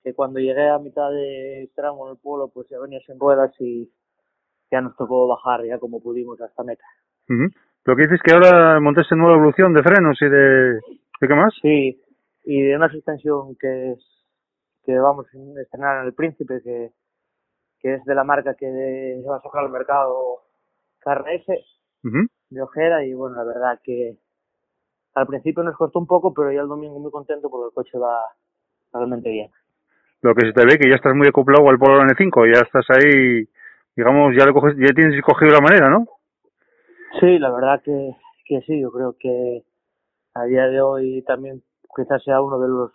[0.03, 3.53] que cuando llegué a mitad de tramo en el pueblo, pues ya venía sin ruedas
[3.59, 3.91] y
[4.71, 6.85] ya nos tocó bajar ya como pudimos hasta meta.
[7.85, 10.75] Lo que dices que ahora montaste nueva evolución de frenos y de...
[11.21, 11.55] ¿De qué más?
[11.61, 12.03] Sí,
[12.45, 13.99] y de una suspensión que es
[14.85, 16.91] que vamos a estrenar en el Príncipe, que,
[17.81, 18.67] que es de la marca que
[19.27, 20.43] va a sacar al mercado
[21.01, 21.47] KRS
[22.51, 24.19] de Ojera y bueno, la verdad que
[25.15, 27.99] al principio nos costó un poco, pero ya el domingo muy contento porque el coche
[27.99, 28.21] va
[28.93, 29.51] realmente bien.
[30.21, 32.85] Lo que se te ve que ya estás muy acoplado al Polo N5, ya estás
[32.91, 33.49] ahí,
[33.97, 36.07] digamos, ya, lo coges, ya tienes cogido la manera, ¿no?
[37.21, 39.65] Sí, la verdad que, que sí, yo creo que
[40.35, 41.63] a día de hoy también
[41.95, 42.93] quizás sea uno de los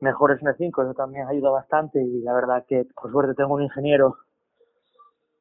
[0.00, 4.18] mejores N5, eso también ayuda bastante y la verdad que por suerte tengo un ingeniero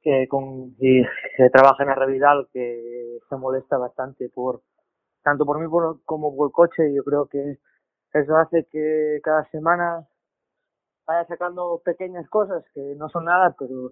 [0.02, 1.04] que con y,
[1.38, 4.62] que trabaja en Revidal que se molesta bastante por
[5.24, 5.68] tanto por mí
[6.06, 7.58] como por el coche y yo creo que
[8.14, 10.08] eso hace que cada semana
[11.06, 13.92] vaya sacando pequeñas cosas que no son nada pero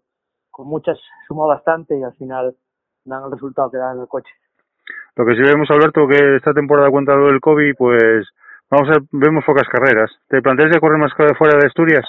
[0.50, 2.56] con muchas suma bastante y al final
[3.06, 4.32] dan el resultado que da en el coche.
[5.16, 8.28] Lo que sí vemos, Alberto, que esta temporada cuenta lo del COVID, pues
[8.70, 10.12] vamos a vemos pocas carreras.
[10.28, 12.06] ¿Te planteas de correr más fuera de Asturias?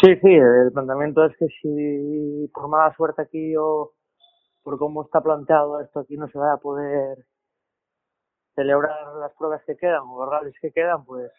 [0.00, 3.92] Sí, sí, el planteamiento es que si por mala suerte aquí o
[4.64, 7.18] por cómo está planteado esto aquí no se va a poder
[8.54, 11.30] celebrar las pruebas que quedan o los rallies que quedan, pues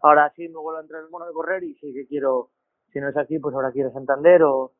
[0.00, 2.48] ahora sí me vuelvo a entrar en el mono de correr y sí que quiero,
[2.92, 4.72] si no es aquí, pues ahora quiero Santander o,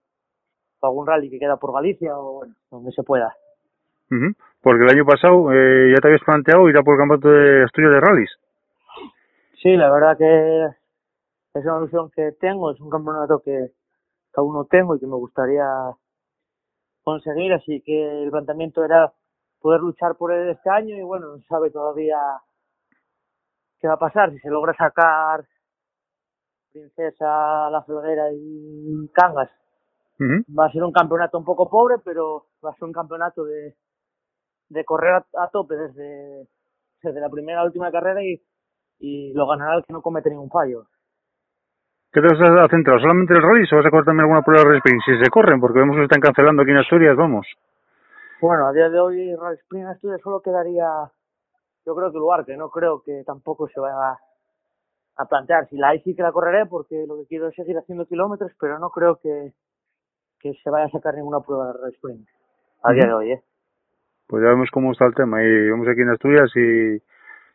[0.83, 3.35] algún rally que queda por Galicia o bueno, donde se pueda.
[4.61, 7.64] Porque el año pasado eh, ya te habías planteado ir a por el campeonato de
[7.64, 8.31] Asturias de rallies.
[9.62, 10.64] Sí, la verdad que
[11.55, 13.71] es una ilusión que tengo, es un campeonato que,
[14.35, 15.66] aún no tengo y que me gustaría
[17.03, 19.12] conseguir, así que el planteamiento era
[19.61, 22.18] poder luchar por él este año y bueno, no sabe todavía
[23.81, 25.45] qué va a pasar, si se logra sacar
[26.73, 29.51] Princesa, La Floguera y Cangas.
[30.20, 33.75] Va a ser un campeonato un poco pobre, pero va a ser un campeonato de,
[34.68, 36.46] de correr a, tope desde,
[37.03, 38.40] desde la primera a la última carrera y,
[39.01, 40.87] y lo ganará el que no comete ningún fallo.
[42.12, 43.01] ¿Qué te vas a centrar?
[43.01, 45.01] ¿Solamente el rally o vas a correr también alguna prueba de sprint?
[45.07, 47.46] Si se corren, porque vemos que se están cancelando aquí en Asturias, vamos.
[48.42, 50.85] Bueno, a día de hoy Rally Sprint en Asturias solo quedaría,
[51.87, 54.18] yo creo que lugar, que no creo que tampoco se vaya
[55.16, 55.68] a, plantear.
[55.68, 58.53] Si la hay sí que la correré porque lo que quiero es seguir haciendo kilómetros,
[58.61, 59.55] pero no creo que,
[60.42, 62.28] que se vaya a sacar ninguna prueba de Sprint
[62.83, 63.42] a día de hoy, ¿eh?
[64.33, 65.42] pues ya vemos cómo está el tema.
[65.42, 66.98] Y vamos aquí en Asturias y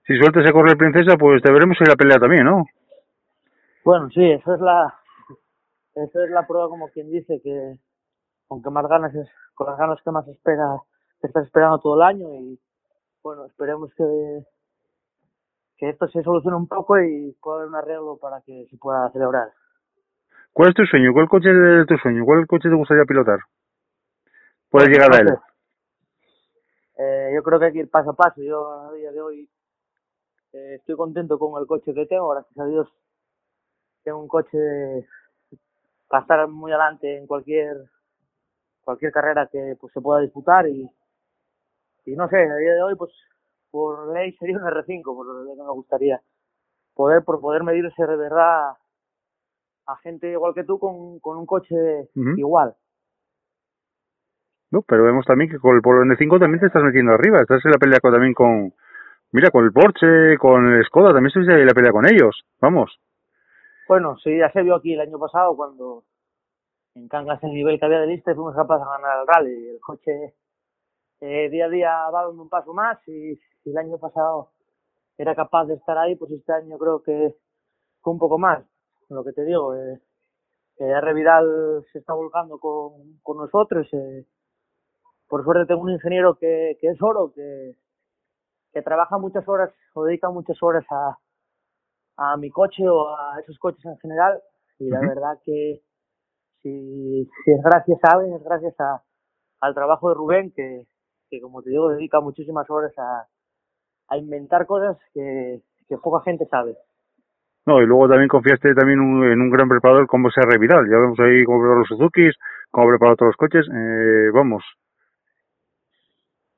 [0.06, 2.66] si suerte se corre el Princesa, pues te veremos en la pelea también, ¿no?
[3.84, 4.94] Bueno, sí, eso es la
[5.96, 7.78] eso es la prueba como quien dice que
[8.52, 10.78] aunque más ganas es con las ganas que más espera
[11.20, 12.60] que estás esperando todo el año y
[13.24, 14.44] bueno esperemos que
[15.78, 19.10] que esto se solucione un poco y pueda haber un arreglo para que se pueda
[19.12, 19.50] celebrar.
[20.58, 21.14] ¿Cuál es tu sueño?
[21.14, 22.26] ¿Cuál coche es tu sueño?
[22.26, 23.42] ¿Cuál coche te gustaría pilotar?
[24.72, 25.38] Puedes llegar a él.
[26.98, 28.42] Eh, yo creo que hay que ir paso a paso.
[28.42, 29.48] Yo a día de hoy
[30.54, 32.92] eh, estoy contento con el coche que tengo, gracias a Dios.
[34.04, 34.58] Tengo un coche
[36.08, 37.78] para estar muy adelante en cualquier
[38.84, 40.90] cualquier carrera que pues se pueda disputar y,
[42.06, 43.12] y no sé, a día de hoy pues
[43.70, 46.20] por ley sería un R5, por lo que me gustaría
[46.96, 48.72] poder por poder medirse de verdad
[49.88, 51.76] a gente igual que tú con, con un coche
[52.36, 52.76] igual.
[54.70, 57.40] No, pero vemos también que con el Polo N5 también te estás metiendo arriba.
[57.40, 58.74] Estás en la pelea con, también con,
[59.32, 62.44] mira, con el Porsche, con el Skoda, también estás en la pelea con ellos.
[62.60, 63.00] Vamos.
[63.88, 66.04] Bueno, sí, ya se vio aquí el año pasado cuando
[66.96, 69.70] en Cangas el nivel que había de lista y fuimos capaces de ganar el rally.
[69.70, 70.34] El coche
[71.22, 74.52] eh, día a día va dando un paso más y el año pasado
[75.18, 77.34] era capaz de estar ahí, pues este año creo que
[78.04, 78.64] un poco más.
[79.10, 80.02] Lo que te digo, eh,
[80.80, 83.88] eh Revidal se está volcando con, con nosotros.
[83.94, 84.26] Eh,
[85.28, 87.76] por suerte tengo un ingeniero que, que es oro, que,
[88.74, 91.18] que trabaja muchas horas o dedica muchas horas a,
[92.18, 94.42] a mi coche o a esos coches en general.
[94.80, 95.82] Y la verdad que
[96.62, 99.04] si, si es gracias a es gracias a,
[99.62, 100.86] al trabajo de Rubén, que,
[101.30, 103.28] que como te digo, dedica muchísimas horas a,
[104.10, 106.78] a inventar cosas que, que poca gente sabe.
[107.68, 110.90] No, y luego también confiaste también en un gran preparador como sea Revidal.
[110.90, 112.30] Ya vemos ahí cómo preparó los Suzuki,
[112.72, 113.68] cómo preparado todos los coches.
[113.68, 114.64] Eh, vamos,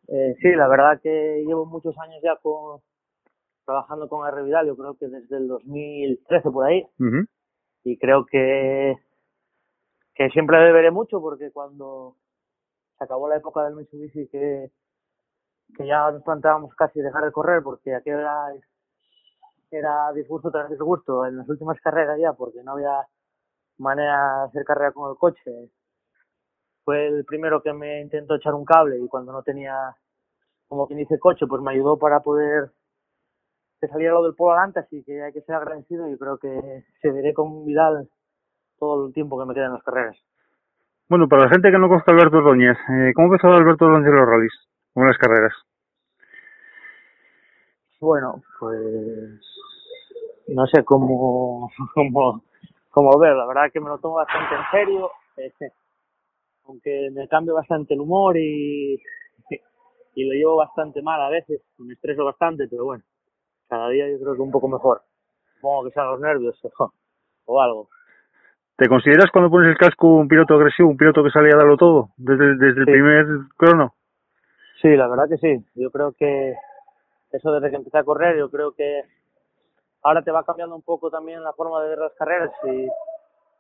[0.08, 2.82] Eh, sí, la verdad que llevo muchos años ya con,
[3.66, 4.44] trabajando con R.
[4.44, 6.86] Vidal, yo creo que desde el 2013 por ahí,
[7.84, 8.96] y creo que,
[10.14, 12.16] que siempre le veré mucho porque cuando
[12.98, 14.70] se acabó la época del Mitsubishi que,
[15.76, 18.54] que ya nos planteábamos casi dejar de correr porque aquello era,
[19.72, 23.06] era disgusto tras disgusto en las últimas carreras ya porque no había
[23.78, 25.72] manera de hacer carrera con el coche.
[26.84, 29.96] Fue el primero que me intentó echar un cable y cuando no tenía,
[30.68, 32.72] como quien dice, coche, pues me ayudó para poder
[33.80, 36.84] que saliera lo del polo adelante, así que hay que ser agradecido y creo que
[37.02, 38.10] seguiré con Vidal
[38.78, 40.18] todo el tiempo que me queda en las carreras.
[41.08, 44.10] Bueno, para la gente que no conozca a Alberto Ordóñez, eh, ¿cómo empezó Alberto Ordóñez
[44.10, 44.54] en los rallies?
[44.94, 45.54] ¿Cómo en las carreras?
[48.00, 49.42] Bueno, pues
[50.54, 52.44] no sé cómo, cómo,
[52.90, 55.72] cómo ver, la verdad que me lo tomo bastante en serio, este,
[56.66, 58.96] aunque me cambio bastante el humor y,
[60.16, 63.04] y lo llevo bastante mal a veces, me estreso bastante, pero bueno,
[63.68, 65.02] cada día yo creo que un poco mejor.
[65.56, 66.92] Supongo que sean los nervios o,
[67.46, 67.90] o algo.
[68.78, 71.76] ¿Te consideras cuando pones el casco un piloto agresivo, un piloto que sale a darlo
[71.76, 72.92] todo desde, desde el Sí.
[72.92, 73.26] primer
[73.58, 73.94] crono?
[74.82, 75.66] Sí, la verdad que sí.
[75.76, 76.54] Yo creo que
[77.34, 79.02] eso desde que empecé a correr, yo creo que
[80.04, 82.88] ahora te va cambiando un poco también la forma de ver las carreras y,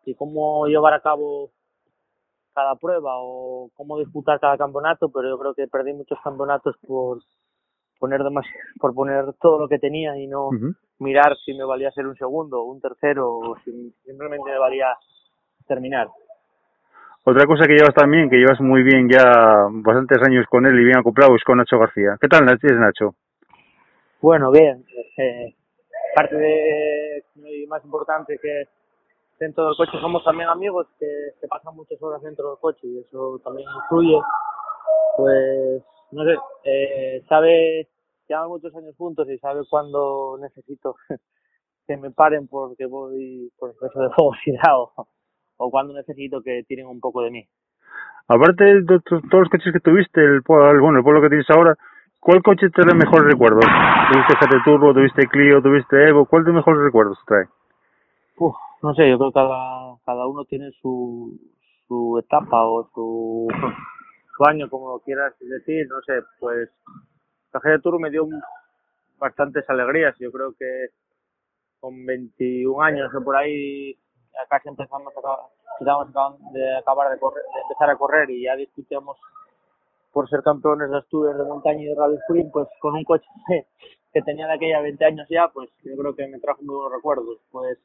[0.09, 1.51] y cómo llevar a cabo
[2.53, 7.19] cada prueba o cómo disputar cada campeonato, pero yo creo que perdí muchos campeonatos por
[7.99, 8.21] poner
[8.79, 10.49] por poner todo lo que tenía y no
[10.99, 14.87] mirar si me valía ser un segundo o un tercero o si simplemente me valía
[15.67, 16.07] terminar.
[17.25, 20.85] Otra cosa que llevas también, que llevas muy bien ya bastantes años con él y
[20.85, 22.17] bien acoplado, es con Nacho García.
[22.19, 23.13] ¿Qué tal es Nacho?
[24.21, 24.83] Bueno, bien.
[25.17, 25.55] eh,
[26.15, 28.63] parte de y más importante que
[29.39, 31.07] dentro del coche somos también amigos que,
[31.39, 34.19] que pasan muchas horas dentro del coche y eso también influye.
[35.17, 36.35] Pues, no sé,
[36.65, 37.87] eh, sabe,
[38.27, 40.95] llevamos muchos años juntos y sabe cuándo necesito
[41.87, 45.07] que me paren porque voy por exceso de velocidad o,
[45.57, 47.47] o cuando necesito que tiren un poco de mí.
[48.27, 50.41] Aparte de to- to- todos los coches que tuviste, el, el-
[50.81, 51.75] bueno, el pueblo que tienes ahora,
[52.19, 53.65] ¿cuál coche te trae mejores recuerdos?
[54.11, 56.25] ¿Tuviste GT Turbo, tuviste Clio, tuviste Evo?
[56.25, 57.45] ¿Cuál de mejores recuerdos trae?
[58.37, 61.37] Uf, no sé, yo creo que cada, cada uno tiene su,
[61.87, 63.47] su etapa o su,
[64.37, 66.69] su año, como lo quieras decir, no sé, pues
[67.53, 68.27] la G de Tour me dio
[69.17, 70.87] bastantes alegrías, yo creo que
[71.79, 73.97] con 21 años o por ahí
[74.49, 75.19] casi empezamos a
[75.81, 79.17] acabando de acabar de, correr, de empezar a correr y ya discutíamos
[80.11, 83.27] por ser campeones de Asturias de montaña y de rally sprint, pues con un coche
[84.13, 86.93] que tenía de aquella 20 años ya, pues yo creo que me trajo muy buenos
[86.93, 87.77] recuerdos, pues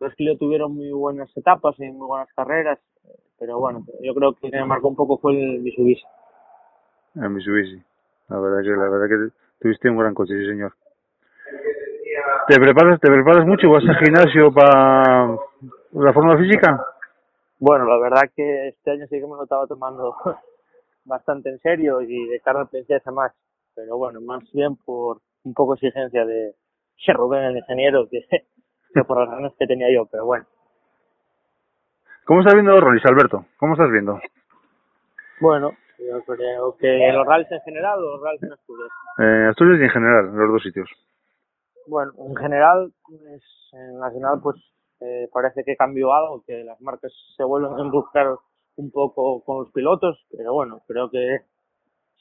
[0.00, 2.78] los Clio tuvieron muy buenas etapas y muy buenas carreras,
[3.38, 6.04] pero bueno, yo creo que me marcó un poco fue el Mitsubishi.
[7.16, 7.82] El Mitsubishi.
[8.28, 10.72] La verdad que, la verdad que tuviste un gran coche, sí señor.
[12.48, 13.70] ¿Te preparas, te preparas mucho?
[13.70, 15.36] ¿Vas al gimnasio para
[15.92, 16.84] la forma física?
[17.58, 20.14] Bueno, la verdad que este año sí que me lo estaba tomando
[21.04, 23.32] bastante en serio y de cara al princesa más,
[23.74, 26.54] pero bueno, más bien por un poco exigencia de
[27.06, 28.20] de Rubén, el ingeniero, que,
[28.94, 30.46] que por las ganas que tenía yo, pero bueno.
[32.24, 33.44] ¿Cómo estás viendo Ronis, Alberto?
[33.58, 34.18] ¿Cómo estás viendo?
[35.40, 38.88] Bueno, yo creo que los rallies en general o los rallies en Asturias.
[39.18, 40.88] Eh, Asturias y en general, en los dos sitios.
[41.86, 43.42] Bueno, en general, pues,
[43.72, 44.56] en Nacional, pues
[45.00, 48.36] eh, parece que cambió algo, que las marcas se vuelven a involucrar
[48.76, 51.38] un poco con los pilotos, pero bueno, creo que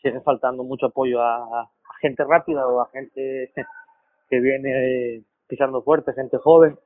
[0.02, 1.70] sigue faltando mucho apoyo a, a
[2.02, 3.52] gente rápida o a gente
[4.30, 6.78] que viene pisando fuerte, gente joven,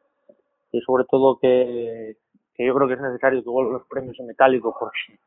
[0.72, 2.18] y sobre todo que,
[2.54, 5.20] que yo creo que es necesario que vuelvan los premios en metálico, porque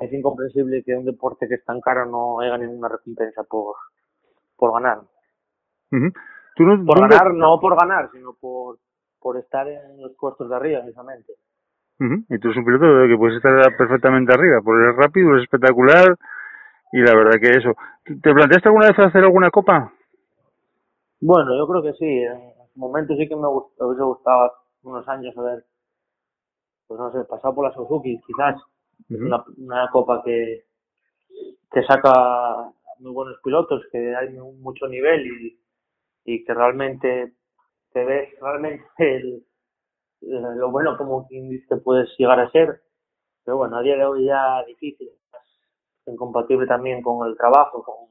[0.00, 3.76] es incomprensible que un deporte que es tan caro no haya ninguna recompensa por,
[4.56, 4.98] por ganar
[5.92, 6.06] Ujú.
[6.56, 8.78] ¿Tú no, por dónde- ganar, no por ganar, sino por,
[9.18, 11.32] por estar en los puestos de arriba, precisamente.
[12.28, 16.16] Y tú eres un piloto que puedes estar perfectamente arriba, porque eres rápido, eres espectacular
[16.92, 17.74] y la verdad que eso.
[18.04, 19.92] ¿Te planteaste alguna vez hacer alguna copa?
[21.20, 22.04] Bueno, yo creo que sí.
[22.06, 25.64] En su momento sí que me hubiese gustado unos años haber,
[26.86, 28.56] pues no sé, pasado por la Suzuki, quizás.
[29.10, 29.24] Ujú.
[29.26, 30.64] Una, una copa que,
[31.72, 35.60] que saca muy buenos pilotos, que hay mu- mucho nivel y,
[36.24, 37.34] y que realmente
[37.92, 39.44] te ves realmente el,
[40.20, 42.82] lo bueno como quien dice puedes llegar a ser.
[43.44, 45.10] Pero bueno, a día de hoy ya difícil,
[46.06, 48.08] incompatible también con el trabajo, con,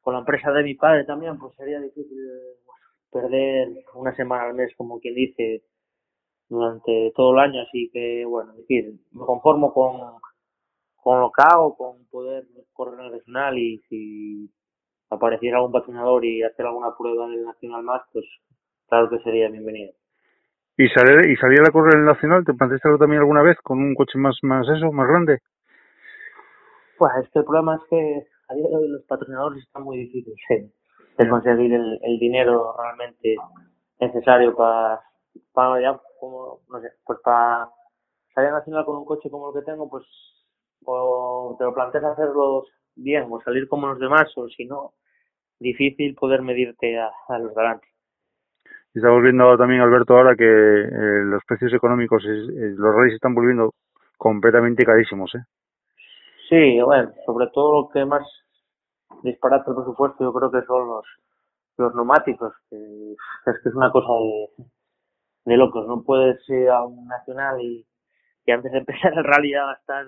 [0.00, 2.56] con la empresa de mi padre también, pues sería difícil eh,
[3.10, 5.64] perder una semana al mes, como quien dice,
[6.48, 7.62] durante todo el año.
[7.62, 10.20] Así que, bueno, decir, me conformo con,
[10.96, 14.50] con lo que hago, con poder correr el nacional y si
[15.10, 18.24] apareciera algún patrocinador y hacer alguna prueba en el nacional más, pues
[18.88, 19.92] claro que sería bienvenido.
[20.78, 22.44] ¿Y salir, y salir a correr en nacional?
[22.44, 25.40] ¿Te planteaste también alguna vez con un coche más, más eso, más grande?
[26.98, 29.96] Pues es que el problema es que a día de hoy los patrocinadores están muy
[29.98, 30.36] difíciles
[31.18, 33.36] de conseguir el, dinero realmente
[34.00, 35.00] necesario para,
[35.52, 37.70] para ya, como, no sé, pues para
[38.34, 40.04] salir nacional con un coche como el que tengo, pues
[40.84, 42.64] o te lo planteas hacerlo
[42.94, 44.92] bien o salir como los demás o si no,
[45.58, 47.95] difícil poder medirte a, a los galantes.
[48.96, 53.74] Estamos viendo también, Alberto, ahora que eh, los precios económicos, eh, los reyes están volviendo
[54.16, 55.44] completamente carísimos, ¿eh?
[56.48, 58.26] Sí, bueno, sobre todo lo que más
[59.22, 61.04] disparate el presupuesto yo creo que son los
[61.76, 62.76] los neumáticos, que
[63.46, 64.64] es que es una cosa de,
[65.44, 65.86] de locos.
[65.86, 67.86] No puedes ir a un nacional y,
[68.46, 70.06] y antes de empezar el rally ya gastar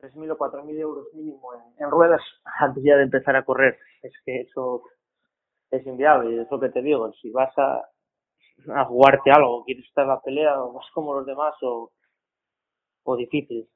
[0.00, 2.22] 3.000 o 4.000 euros mínimo en, ruedas
[2.60, 3.80] antes ya de empezar a correr.
[4.00, 4.84] Es que eso
[5.70, 7.12] es inviable y es lo que te digo.
[7.20, 7.82] Si vas a,
[8.74, 11.90] a jugarte algo, quieres estar en la pelea o vas como los demás o,
[13.04, 13.66] o difícil.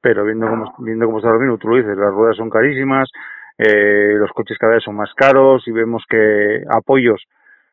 [0.00, 3.10] Pero viendo cómo, viendo cómo está mismo, tú lo dices, las ruedas son carísimas,
[3.56, 7.22] eh, los coches cada vez son más caros y vemos que apoyos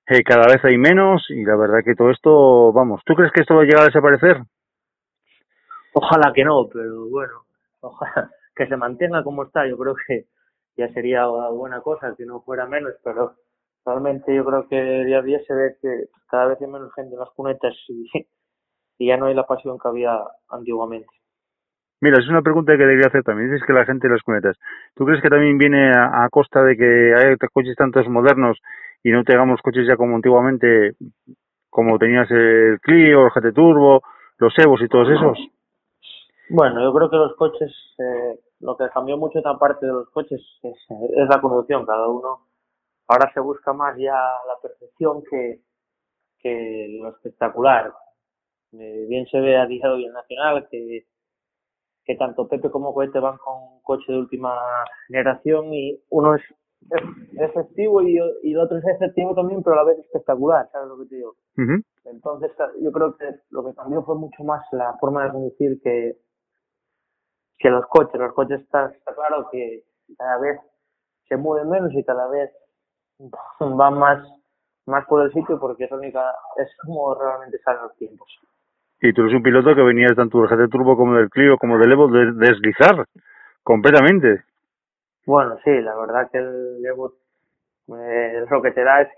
[0.08, 3.42] eh, cada vez hay menos y la verdad que todo esto, vamos, ¿tú crees que
[3.42, 4.42] esto va a llegar a desaparecer?
[5.94, 7.46] Ojalá que no, pero bueno,
[7.82, 9.68] ojalá que se mantenga como está.
[9.68, 10.26] Yo creo que
[10.76, 13.36] ya sería buena cosa que no fuera menos, pero
[13.86, 17.14] realmente yo creo que día a día se ve que cada vez hay menos gente
[17.14, 18.10] en las cunetas y,
[18.98, 20.18] y ya no hay la pasión que había
[20.50, 21.10] antiguamente.
[22.02, 23.52] Mira, es una pregunta que debería hacer también.
[23.52, 24.58] Dices que la gente en las cunetas.
[24.96, 28.60] ¿Tú crees que también viene a, a costa de que hay coches tantos modernos
[29.04, 30.96] y no tengamos coches ya como antiguamente,
[31.70, 34.02] como tenías el Clio, el GT Turbo,
[34.40, 35.38] los Evos y todos esos?
[36.50, 40.10] Bueno, yo creo que los coches, eh, lo que cambió mucho esta parte de los
[40.10, 41.86] coches es, es, la conducción.
[41.86, 42.48] Cada uno
[43.08, 45.62] ahora se busca más ya la perfección que,
[46.40, 47.94] que lo espectacular.
[48.74, 51.06] Eh, bien se ve a día de hoy en Nacional que,
[52.06, 54.56] que tanto Pepe como Cohete van con un coche de última
[55.08, 56.42] generación y uno es,
[56.92, 60.88] es efectivo y, y el otro es efectivo también, pero a la vez espectacular, ¿sabes
[60.88, 61.36] lo que te digo?
[61.58, 61.84] Uh -huh.
[62.06, 62.52] Entonces,
[62.82, 66.18] yo creo que lo que cambió fue mucho más la forma de conducir que,
[67.62, 68.20] que los coches.
[68.20, 69.84] Los coches está, está claro que
[70.18, 70.60] cada vez
[71.28, 72.52] se mueven menos y cada vez
[73.60, 74.28] van más,
[74.86, 78.28] más por el sitio porque es única, es como realmente salen los tiempos.
[79.02, 81.78] Y tú eres un piloto que venía tanto del GT Turbo como del Clio como
[81.78, 83.08] del Evo de deslizar
[83.64, 84.44] completamente.
[85.26, 87.14] Bueno, sí, la verdad que el Evo
[87.88, 89.10] eh, lo que te da es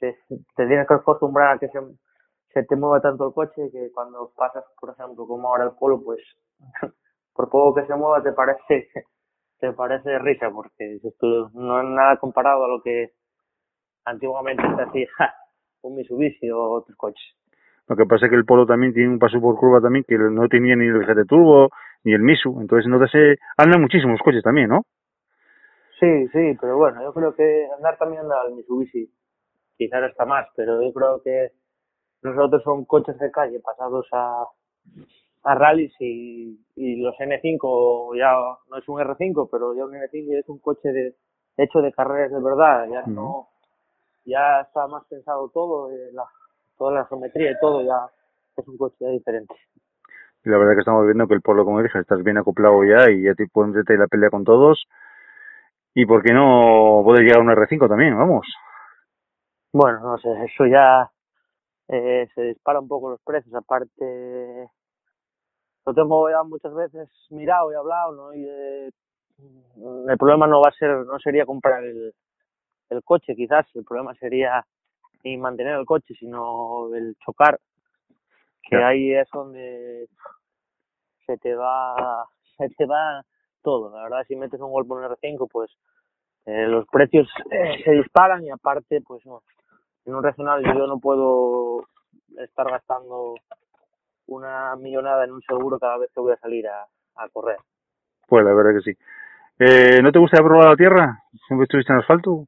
[0.00, 0.16] que
[0.56, 1.78] te tienes que acostumbrar a que se,
[2.54, 6.02] se te mueva tanto el coche que cuando pasas, por ejemplo, como ahora el Polo,
[6.02, 6.20] pues
[7.40, 8.90] por poco que se mueva te parece
[9.60, 13.12] te parece risa porque esto no es nada comparado a lo que
[14.04, 15.08] antiguamente se hacía
[15.82, 17.36] un Mitsubishi o otros coches.
[17.88, 20.16] Lo que pasa es que el Polo también tiene un paso por curva también que
[20.16, 21.70] no tenía ni el GT Turbo
[22.04, 24.82] ni el Misu, entonces no se andan muchísimos coches también, ¿no?
[25.98, 29.10] Sí, sí, pero bueno, yo creo que andar también anda al Mitsubishi
[29.76, 31.50] quizás está más, pero yo creo que
[32.22, 34.44] nosotros son coches de calle pasados a
[35.42, 38.32] a rallies y, y los N5 ya
[38.70, 41.14] no es un R5 pero ya un N5 es un coche de
[41.56, 43.48] hecho de carreras de verdad ya no, no
[44.24, 46.24] ya está más pensado todo eh, la,
[46.78, 48.08] toda la geometría y todo ya
[48.56, 49.54] es un coche ya diferente.
[50.44, 53.10] Y la verdad que estamos viendo que el polo como dije estás bien acoplado ya
[53.10, 54.86] y ya te puedes meter la pelea con todos.
[55.94, 58.46] Y por qué no puedes llegar a un R5 también vamos.
[59.72, 61.10] Bueno no sé eso ya
[61.88, 63.54] eh, se dispara un poco los precios.
[63.54, 64.70] Aparte
[65.90, 68.34] lo tengo ya muchas veces mirado y hablado, ¿no?
[68.34, 68.90] Y eh,
[70.08, 72.12] el problema no va a ser, no sería comprar el,
[72.90, 74.64] el coche, quizás, el problema sería
[75.24, 77.58] ni mantener el coche, sino el chocar,
[78.62, 80.06] que ahí es donde
[81.26, 82.26] se te va,
[82.56, 83.24] se te va
[83.62, 85.70] todo, la verdad, si metes un golpe en un R5, pues
[86.46, 89.42] eh, los precios eh, se disparan y aparte, pues no,
[90.04, 91.84] en un regional yo no puedo
[92.38, 93.34] estar gastando
[94.30, 97.58] una millonada en un seguro cada vez que voy a salir a, a correr.
[98.26, 98.98] Pues la verdad que sí.
[99.58, 101.22] Eh, ¿No te gusta probar la tierra?
[101.46, 102.46] ¿Siempre estuviste en asfalto?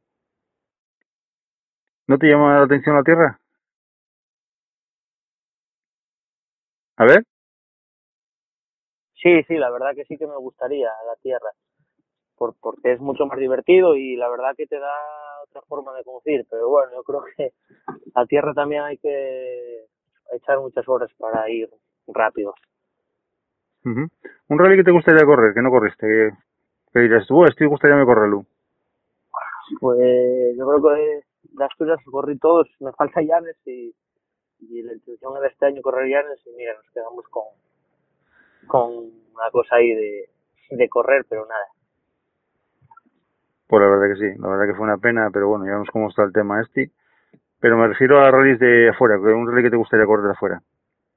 [2.07, 3.39] ¿No te llama la atención la tierra?
[6.97, 7.25] A ver.
[9.15, 11.51] Sí, sí, la verdad que sí que me gustaría la tierra.
[12.37, 14.93] Por, porque es mucho más divertido y la verdad que te da
[15.45, 16.47] otra forma de conducir.
[16.51, 17.53] Pero bueno, yo creo que
[18.15, 19.87] la tierra también hay que
[20.35, 21.69] echar muchas horas para ir
[22.09, 22.55] rápido.
[23.85, 26.07] Un rally que te gustaría correr, que no corriste,
[26.93, 28.45] que, dirás tú, "Oh, este gustaría correrlo.
[29.81, 33.95] Pues yo creo que de Asturias corrí todos, me falta Llanes y,
[34.61, 37.45] y la intención era este año correr Llanes y mira, nos quedamos con,
[38.67, 38.91] con
[39.35, 40.29] una cosa ahí de,
[40.71, 41.67] de correr, pero nada.
[43.67, 45.89] Pues la verdad que sí, la verdad que fue una pena, pero bueno, ya vemos
[45.91, 46.91] cómo está el tema este.
[47.63, 50.33] Pero me refiero a rallies de afuera, que un rally que te gustaría correr de
[50.33, 50.61] afuera,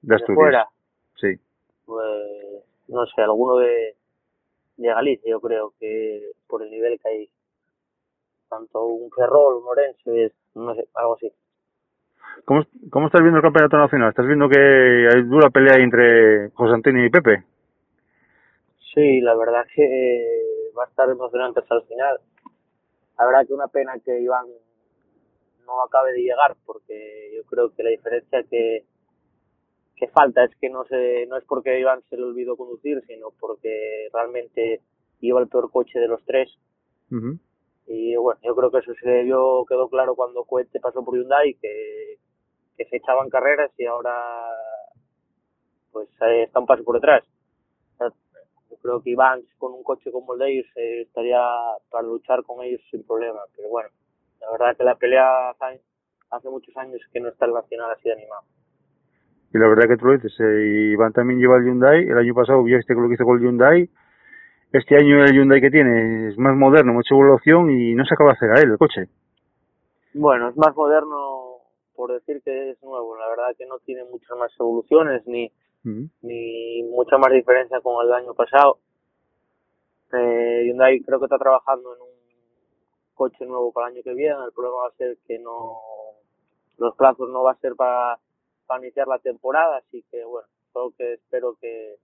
[0.02, 0.36] de De Asturias.
[0.38, 0.68] fuera,
[1.16, 1.40] Sí.
[1.86, 3.96] pues no sé, alguno de,
[4.78, 7.30] de Galicia, yo creo que por el nivel que hay,
[8.48, 11.32] tanto un Ferrol, un Orense, no sé, algo así.
[12.46, 14.10] ¿Cómo, ¿Cómo estás viendo el campeonato nacional?
[14.10, 17.44] ¿Estás viendo que hay dura pelea entre José Antonio y Pepe?
[18.94, 22.20] Sí, la verdad que va a estar emocionante hasta el final.
[23.18, 24.46] Verdad que una pena que Iván
[25.66, 28.86] no acabe de llegar, porque yo creo que la diferencia que,
[29.96, 33.32] que falta es que no se, no es porque Iván se le olvidó conducir, sino
[33.40, 34.82] porque realmente
[35.20, 36.50] lleva el peor coche de los tres.
[37.88, 41.54] Y bueno, yo creo que eso se vio, quedó claro cuando Cohete pasó por Hyundai,
[41.62, 42.18] que,
[42.78, 44.14] que se echaban carreras y ahora
[45.92, 47.24] pues eh, está un paso por detrás.
[47.94, 48.10] O sea,
[48.70, 51.42] Yo creo que Iván con un coche como el de ellos eh, estaría
[51.90, 53.42] para luchar con ellos sin problema.
[53.56, 53.90] Pero bueno,
[54.46, 55.82] la verdad que la pelea hace,
[56.32, 58.44] hace muchos años que no está el Nacional así de animado.
[59.54, 62.34] Y la verdad que tú lo dices, eh, Iván también lleva el Hyundai, el año
[62.34, 63.90] pasado viste lo que hizo con el Hyundai,
[64.72, 68.32] este año el Hyundai que tiene es más moderno, mucha evolución y no se acaba
[68.32, 69.08] de hacer a él el coche.
[70.14, 71.62] Bueno, es más moderno
[71.96, 73.18] por decir que es nuevo.
[73.18, 75.52] La verdad que no tiene muchas más evoluciones ni
[75.84, 78.80] ni mucha más diferencia con el año pasado.
[80.12, 82.15] Eh, Hyundai creo que está trabajando en un
[83.16, 84.36] coche nuevo para el año que viene.
[84.46, 85.80] El problema va a ser que no
[86.78, 88.20] los plazos no va a ser para,
[88.68, 91.96] para iniciar la temporada, así que bueno, solo que espero que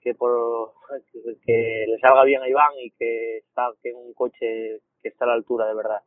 [0.00, 0.72] que por
[1.12, 5.28] que, que le salga bien a Iván y que saque un coche que está a
[5.28, 6.02] la altura de verdad.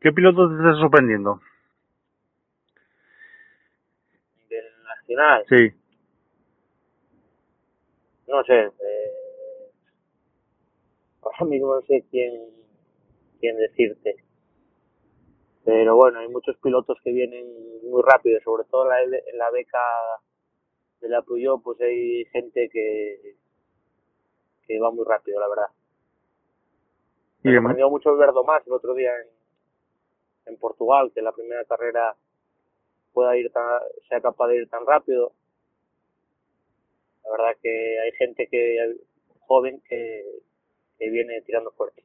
[0.00, 1.40] ¿Qué piloto te está sorprendiendo?
[4.48, 5.70] Del nacional, Sí.
[8.28, 9.70] no sé, eh,
[11.22, 12.32] ahora mismo no sé quién,
[13.42, 14.14] quién decirte.
[15.64, 17.44] Pero bueno, hay muchos pilotos que vienen
[17.90, 19.82] muy rápido, sobre todo en la, en la beca
[21.00, 23.34] de la Peugeot, pues hay gente que,
[24.66, 25.66] que va muy rápido, la verdad.
[27.42, 31.64] Y Me sorprendió mucho el Verdomás el otro día en, en Portugal, que la primera
[31.64, 32.14] carrera
[33.12, 35.32] pueda ir tan, sea capaz de ir tan rápido.
[37.24, 38.96] La verdad que hay gente que
[39.40, 40.24] joven que,
[40.98, 42.04] que viene tirando fuerte.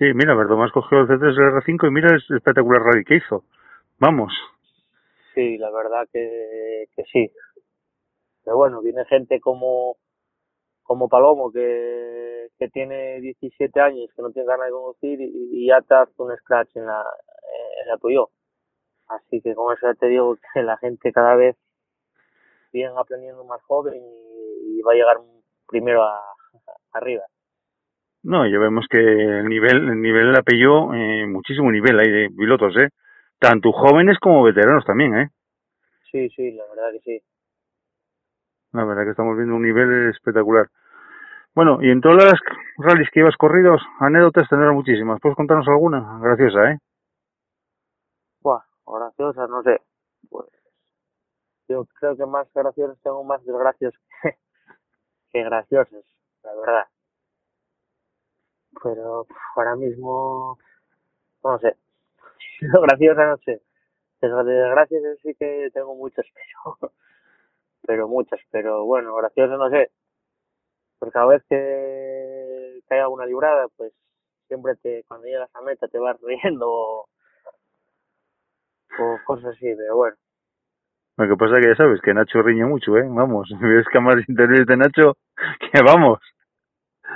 [0.00, 3.44] Sí, mira, Verdomás cogió el C3 R5 y mira el espectacular rally que hizo.
[3.98, 4.32] Vamos.
[5.34, 7.30] Sí, la verdad que, sí.
[8.42, 9.98] Pero bueno, viene gente como
[10.84, 15.82] como Palomo que, que tiene 17 años, que no tiene ganas de conducir y, ya
[15.82, 17.04] te hace un scratch en la,
[17.84, 18.24] en.
[19.08, 21.56] Así que con eso ya te digo que la gente cada vez
[22.72, 25.18] viene aprendiendo más joven y, y va a llegar
[25.68, 26.22] primero a,
[26.92, 27.24] arriba.
[28.22, 32.30] No, ya vemos que el nivel, el nivel la Peugeot, eh, muchísimo nivel hay de
[32.36, 32.90] pilotos, ¿eh?
[33.38, 35.30] Tanto jóvenes como veteranos también, ¿eh?
[36.12, 37.22] Sí, sí, la verdad que sí.
[38.72, 40.68] La verdad que estamos viendo un nivel espectacular.
[41.54, 42.40] Bueno, y en todas las
[42.76, 45.18] rallies que ibas corridos, anécdotas tendrás muchísimas.
[45.20, 46.18] ¿Puedes contarnos alguna?
[46.20, 46.78] Graciosa, ¿eh?
[48.42, 49.80] Buah, graciosas, no sé.
[50.28, 50.46] Pues
[51.68, 54.36] yo creo que más graciosas tengo más desgracias que,
[55.32, 56.04] que graciosas,
[56.44, 56.84] la verdad.
[58.82, 60.58] Pero ahora mismo,
[61.44, 61.76] no sé.
[62.60, 63.62] Graciosa no sé.
[64.22, 66.92] Desgra- Desgracias sí que tengo muchas, pero,
[67.86, 68.40] pero muchas.
[68.50, 69.90] Pero bueno, gracioso no sé.
[70.98, 73.92] Porque cada vez que, que hay alguna librada, pues
[74.48, 77.08] siempre te, cuando llegas a meta te vas riendo o,
[79.00, 80.16] o cosas así, pero bueno.
[81.18, 83.04] Lo que pasa es que ya sabes que Nacho riñe mucho, ¿eh?
[83.08, 85.16] Vamos, ves cámaras interiores de Nacho,
[85.60, 86.18] que vamos.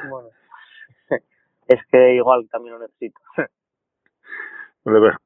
[0.09, 0.34] Bueno,
[1.69, 3.21] es que igual también lo necesito.
[4.85, 5.17] La verdad,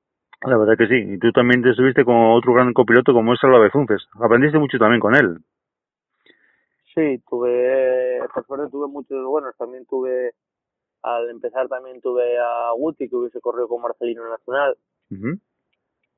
[0.42, 1.14] la verdad que sí.
[1.14, 4.06] Y tú también te estuviste con otro gran copiloto como es Salva Bezunces.
[4.20, 5.38] Aprendiste mucho también con él.
[6.94, 9.56] Sí, tuve, por suerte tuve muchos buenos.
[9.56, 10.32] También tuve,
[11.02, 14.76] al empezar también tuve a Guti, que hubiese corrido con Marcelino Nacional.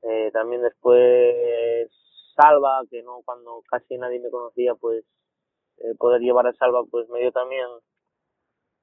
[0.03, 1.89] Eh, también después
[2.35, 5.03] Salva, que no cuando casi nadie me conocía, pues
[5.77, 7.65] eh, poder llevar a Salva, pues me dio también,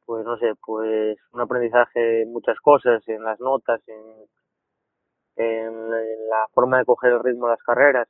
[0.09, 4.24] pues no sé, pues un aprendizaje en muchas cosas, en las notas, en,
[5.36, 8.09] en, en la forma de coger el ritmo de las carreras.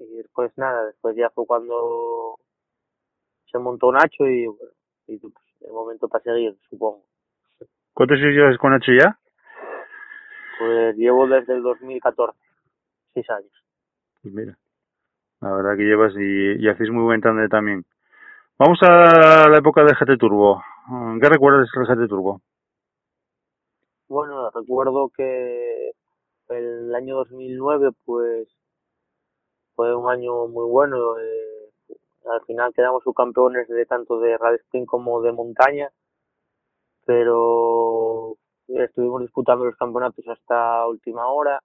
[0.00, 2.34] Y después nada, después ya fue cuando
[3.46, 4.72] se montó Nacho y, bueno,
[5.06, 7.04] y pues, el momento para seguir, supongo.
[7.94, 9.16] ¿Cuántos años llevas con Nacho ya?
[10.58, 12.36] Pues llevo desde el 2014,
[13.14, 13.52] seis años.
[14.20, 14.58] Pues mira,
[15.40, 17.84] la verdad que llevas y, y hacéis muy buen tándem también.
[18.58, 20.60] Vamos a la época del GT Turbo.
[21.20, 22.40] ¿Qué recuerdas del GT Turbo?
[24.08, 25.92] Bueno, recuerdo que
[26.48, 28.48] el año 2009 pues
[29.76, 31.18] fue un año muy bueno.
[31.18, 31.96] Eh,
[32.28, 35.90] al final quedamos subcampeones de tanto de rally sprint como de montaña,
[37.04, 41.60] pero estuvimos disputando los campeonatos hasta última hora.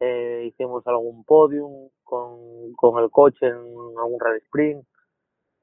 [0.00, 4.84] Eh, hicimos algún podium con, con el coche en algún rally sprint.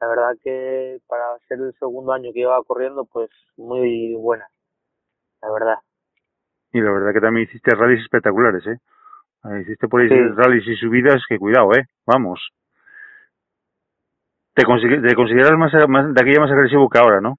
[0.02, 4.48] La verdad que para ser el segundo año que iba corriendo, pues muy buena,
[5.42, 5.76] la verdad.
[6.72, 8.78] Y la verdad que también hiciste rallies espectaculares, ¿eh?
[9.46, 10.16] Eh, Hiciste por ahí Sí.
[10.36, 11.86] rallies y subidas que cuidado, ¿eh?
[12.06, 12.40] Vamos.
[14.54, 17.38] Te, te consideras más, más de aquella más agresivo que ahora, ¿no?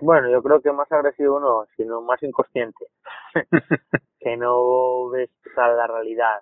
[0.00, 2.86] Bueno, yo creo que más agresivo no, sino más inconsciente.
[4.20, 6.40] que no ves o sea, la realidad.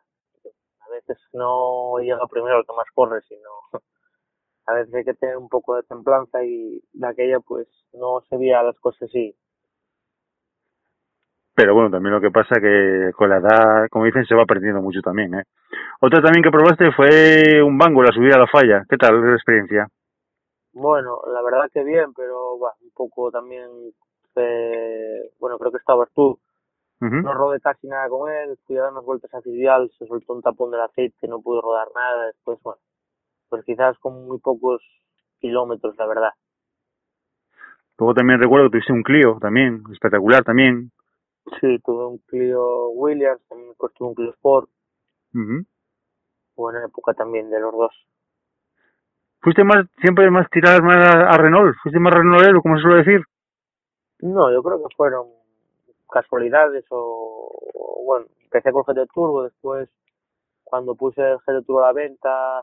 [0.81, 3.49] A veces no llega primero el que más corre, sino
[4.67, 8.37] a veces hay que tener un poco de templanza y de aquella pues no se
[8.37, 9.35] veía las cosas así.
[11.55, 14.81] Pero bueno, también lo que pasa que con la edad, como dicen, se va perdiendo
[14.81, 15.45] mucho también, ¿eh?
[16.01, 18.85] Otra también que probaste fue un bango, la subida a la falla.
[18.89, 19.89] ¿Qué tal la experiencia?
[20.73, 23.69] Bueno, la verdad que bien, pero bueno, un poco también,
[24.37, 26.39] eh, bueno, creo que estabas tú.
[27.03, 27.17] Ujú.
[27.17, 30.35] No rodé casi nada con él, fui a dar unas vueltas a Fisial, se soltó
[30.35, 32.81] un tapón del aceite, no pude rodar nada, después, bueno,
[33.51, 34.81] pues quizás con muy pocos
[35.41, 36.31] kilómetros, la verdad.
[37.99, 40.91] Luego también recuerdo que tuviste un Clio también, espectacular también.
[41.61, 44.71] Sí, tuve un Clio Williams, también tuve un Clio Sport,
[45.35, 45.67] Ujú.
[46.57, 47.93] buena época también de los dos.
[49.43, 51.75] ¿Fuiste más, siempre más tirar más a, a Renault?
[51.83, 53.25] ¿Fuiste más Renaultero, como se suele decir?
[54.21, 55.29] No, yo creo que fueron
[56.11, 59.89] casualidades o, o, bueno, empecé con GT Turbo, después
[60.65, 62.63] cuando puse el GT Turbo a la venta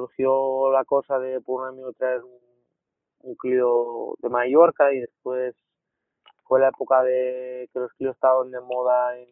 [0.00, 2.38] surgió la cosa de por un amigo traer un,
[3.20, 5.54] un Clio de Mallorca y después
[6.44, 9.28] fue la época de que los Clio estaban de moda en,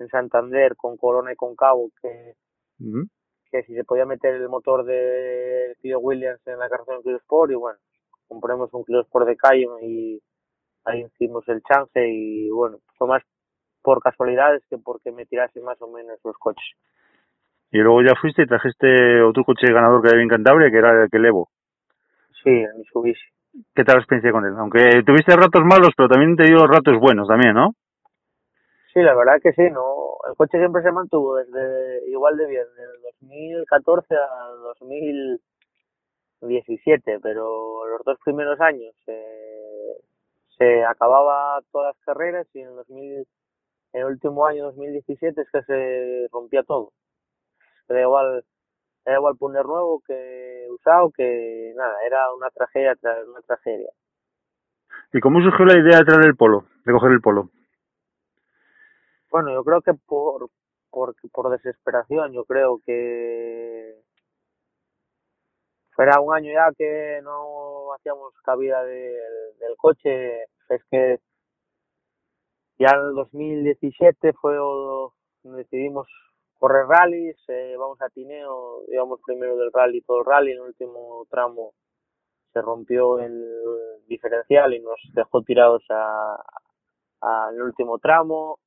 [0.00, 2.34] en Santander con Corona y con Cabo que
[3.50, 7.16] que si se podía meter el motor de Clio Williams en la carrocería de Clio
[7.18, 7.78] Sport y bueno,
[8.26, 10.20] compramos un Clio Sport de calle y
[10.84, 13.22] ahí hicimos el chance y bueno, fue más
[13.82, 16.64] por casualidades que porque me tirase más o menos los coches.
[17.74, 21.02] Y luego ya fuiste y trajiste otro coche ganador que había en Cantabria, que era
[21.02, 21.48] el que Levo.
[22.44, 23.26] Sí, el Mitsubishi.
[23.74, 24.54] ¿Qué tal la experiencia con él?
[24.56, 27.74] Aunque tuviste ratos malos, pero también te dio ratos buenos también, ¿no?
[28.92, 32.62] Sí, la verdad que sí, no, el coche siempre se mantuvo desde igual de bien,
[32.76, 39.96] desde el 2014 al 2017, pero los dos primeros años eh,
[40.56, 43.26] se acababa todas las carreras y en el 2000,
[43.94, 46.92] en el último año 2017 es que se rompía todo.
[47.88, 48.44] Era igual,
[49.04, 53.90] era igual poner nuevo que usado, que nada, era una tragedia tras una tragedia.
[55.12, 57.50] ¿Y cómo surgió la idea de traer el polo, de coger el polo?
[59.30, 60.48] Bueno, yo creo que por,
[60.90, 64.00] por, por desesperación, yo creo que
[65.90, 71.20] fuera un año ya que no hacíamos cabida del, del coche, es que
[72.78, 74.56] ya en el 2017 fue
[75.42, 76.08] decidimos
[76.64, 80.62] correr rallies, eh, vamos a Tineo, íbamos primero del rally, todo el rally, en el
[80.64, 81.72] último tramo
[82.52, 83.44] se rompió el
[84.08, 86.36] diferencial y nos dejó tirados a,
[87.22, 88.58] a- el último tramo,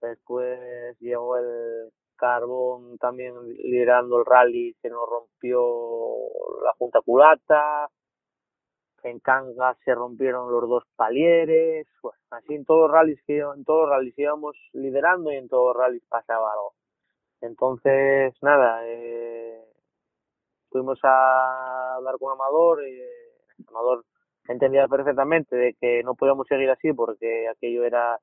[0.00, 5.60] Después llegó el Carbón también liderando el rally, se nos rompió
[6.64, 7.88] la junta culata.
[9.02, 11.86] En Cangas se rompieron los dos palieres.
[12.30, 15.74] Así en todos los rallies que en todos los rallies íbamos liderando y en todos
[15.74, 16.74] los rallies pasaba algo.
[17.40, 19.64] Entonces, nada, eh,
[20.70, 24.04] fuimos a hablar con Amador y eh, Amador
[24.48, 28.18] entendía perfectamente de que no podíamos seguir así porque aquello era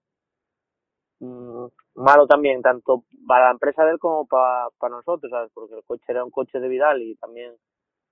[1.19, 1.65] mm,
[1.95, 5.51] malo también, tanto para la empresa de él como para, para nosotros, ¿sabes?
[5.53, 7.53] Porque el coche era un coche de Vidal y también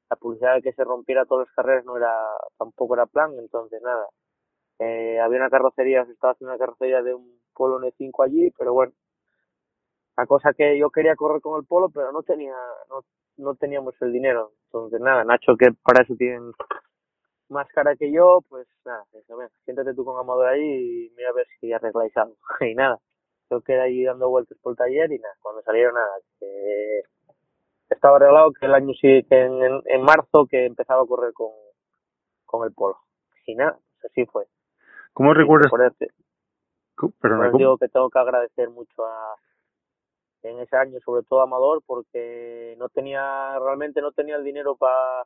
[0.09, 2.13] la publicidad de que se rompiera todas las carreras no era,
[2.57, 4.07] tampoco era plan, entonces nada.
[4.79, 8.73] Eh, había una carrocería, se estaba haciendo una carrocería de un Polo N5 allí, pero
[8.73, 8.93] bueno,
[10.17, 12.55] la cosa que yo quería correr con el Polo, pero no tenía,
[12.89, 13.01] no,
[13.37, 16.51] no teníamos el dinero, entonces nada, Nacho que para eso tienen
[17.49, 20.61] más cara que yo, pues nada, eso, siéntate tú con Amador ahí
[21.07, 22.35] y mira a ver si arregláis algo.
[22.61, 22.99] Y nada,
[23.51, 27.01] yo quedé ahí dando vueltas por el taller y nada, cuando salieron nada, que
[27.89, 31.51] estaba arreglado que el año sí, que en, en, marzo que empezaba a correr con,
[32.45, 32.97] con el polo.
[33.45, 34.45] Y nada, pues así fue.
[35.13, 35.69] ¿Cómo recuerdas?
[37.21, 39.35] Perdona, Pues ¿cómo- digo que tengo que agradecer mucho a
[40.49, 45.23] en ese año sobre todo Amador porque no tenía realmente no tenía el dinero para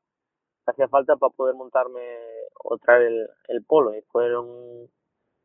[0.66, 2.02] hacía falta para poder montarme
[2.64, 3.96] o traer el, el polo.
[3.96, 4.88] Y fueron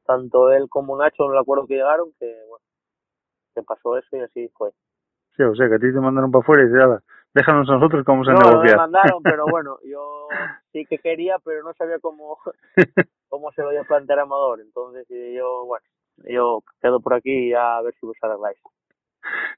[0.07, 2.65] tanto él como Nacho no me acuerdo que llegaron que bueno
[3.55, 4.71] que pasó eso y así fue.
[5.37, 7.03] Sí, o sea, que a ti te mandaron para afuera y dices, "Ala,
[7.35, 10.29] déjanos a nosotros vamos a no, no me mandaron pero bueno yo
[10.73, 12.39] sí que quería pero no sabía cómo
[13.29, 14.61] cómo se lo iba a plantear Amador.
[14.61, 15.85] Entonces yo bueno
[16.29, 18.59] yo quedo por aquí y a ver si vos arregláis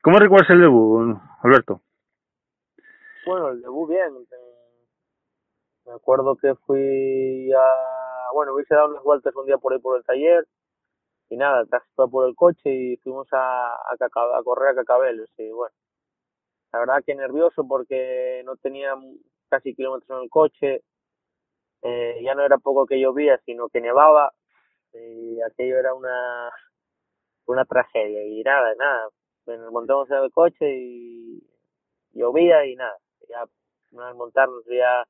[0.02, 1.82] ¿Cómo recuerdas el debut, Alberto?
[3.26, 4.26] Bueno, el debut bien.
[5.84, 8.32] Me acuerdo que fui a...
[8.32, 10.46] Bueno, hubiese dado unas vueltas un día por ahí por el taller
[11.28, 15.30] y nada, traje todo por el coche y fuimos a, a, a correr a Cacabelos
[15.38, 15.74] y bueno,
[16.72, 18.94] la verdad que nervioso porque no tenía
[19.48, 20.82] casi kilómetros en el coche,
[21.82, 24.32] eh, ya no era poco que llovía, sino que nevaba
[24.92, 26.50] y aquello era una,
[27.46, 29.08] una tragedia y nada, nada,
[29.46, 31.42] nos montamos en el coche y
[32.12, 32.96] llovía y nada,
[33.28, 33.44] ya
[33.92, 35.04] vez montarnos ya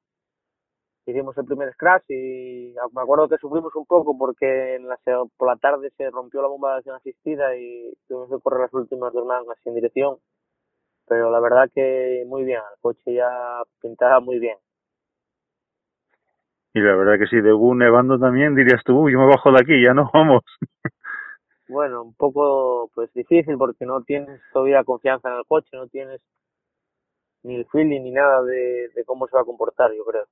[1.06, 4.98] hicimos el primer scratch y me acuerdo que sufrimos un poco porque en la,
[5.36, 8.74] por la tarde se rompió la bomba de acción asistida y tuvimos que correr las
[8.74, 10.16] últimas dos mangas sin dirección,
[11.06, 14.56] pero la verdad que muy bien, el coche ya pintaba muy bien.
[16.74, 19.60] Y la verdad que sí, debut nevando también, dirías tú, "Uy, yo me bajo de
[19.60, 20.42] aquí, ya no vamos.
[21.68, 26.20] Bueno, un poco pues difícil porque no tienes todavía confianza en el coche, no tienes
[27.42, 30.26] ni el feeling ni nada de, de cómo se va a comportar, yo creo.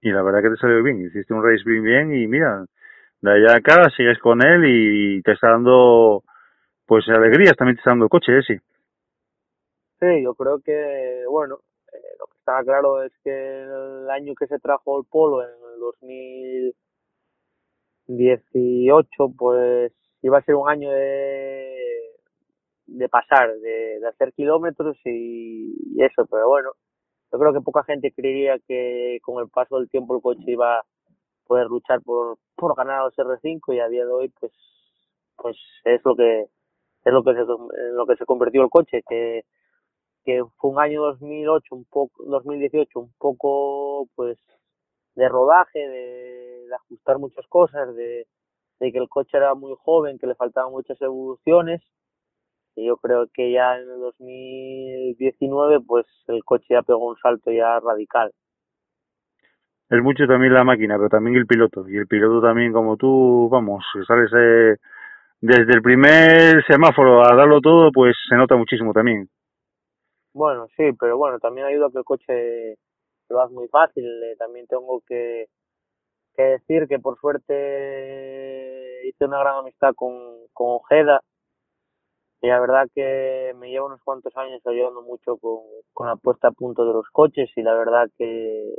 [0.00, 2.66] Y la verdad que te salió bien, hiciste un race bien bien y mira,
[3.20, 6.22] de allá acá sigues con él y te está dando,
[6.86, 8.42] pues alegrías, también te está dando el coche, ¿eh?
[8.46, 8.58] sí.
[10.00, 11.60] Sí, yo creo que, bueno,
[11.90, 15.48] eh, lo que está claro es que el año que se trajo el polo, en
[15.48, 16.74] el
[18.06, 19.92] 2018, pues
[20.22, 21.74] iba a ser un año de,
[22.86, 26.70] de pasar, de, de hacer kilómetros y, y eso, pero bueno,
[27.32, 30.78] yo creo que poca gente creería que con el paso del tiempo el coche iba
[30.78, 30.84] a
[31.46, 34.52] poder luchar por, por ganar a los R5 y a día de hoy, pues,
[35.36, 36.46] pues es lo que
[37.04, 39.44] es lo que se, en lo que se convirtió el coche, que
[40.24, 44.38] que fue un año 2008, un poco, 2018, un poco, pues,
[45.14, 48.26] de rodaje, de, de ajustar muchas cosas, de,
[48.80, 51.80] de que el coche era muy joven, que le faltaban muchas evoluciones.
[52.76, 57.52] Y yo creo que ya en el 2019, pues, el coche ya pegó un salto
[57.52, 58.32] ya radical.
[59.90, 61.88] Es mucho también la máquina, pero también el piloto.
[61.88, 64.76] Y el piloto también, como tú, vamos, sales eh,
[65.40, 69.28] desde el primer semáforo a darlo todo, pues se nota muchísimo también.
[70.32, 72.76] Bueno, sí, pero bueno, también ayuda que el coche
[73.28, 74.04] lo hagas muy fácil.
[74.04, 75.46] Eh, también tengo que,
[76.36, 80.12] que decir que por suerte hice una gran amistad con,
[80.54, 81.20] Ojeda.
[82.40, 85.60] Y la verdad que me lleva unos cuantos años ayudando mucho con,
[85.92, 88.74] con la puesta a punto de los coches y la verdad que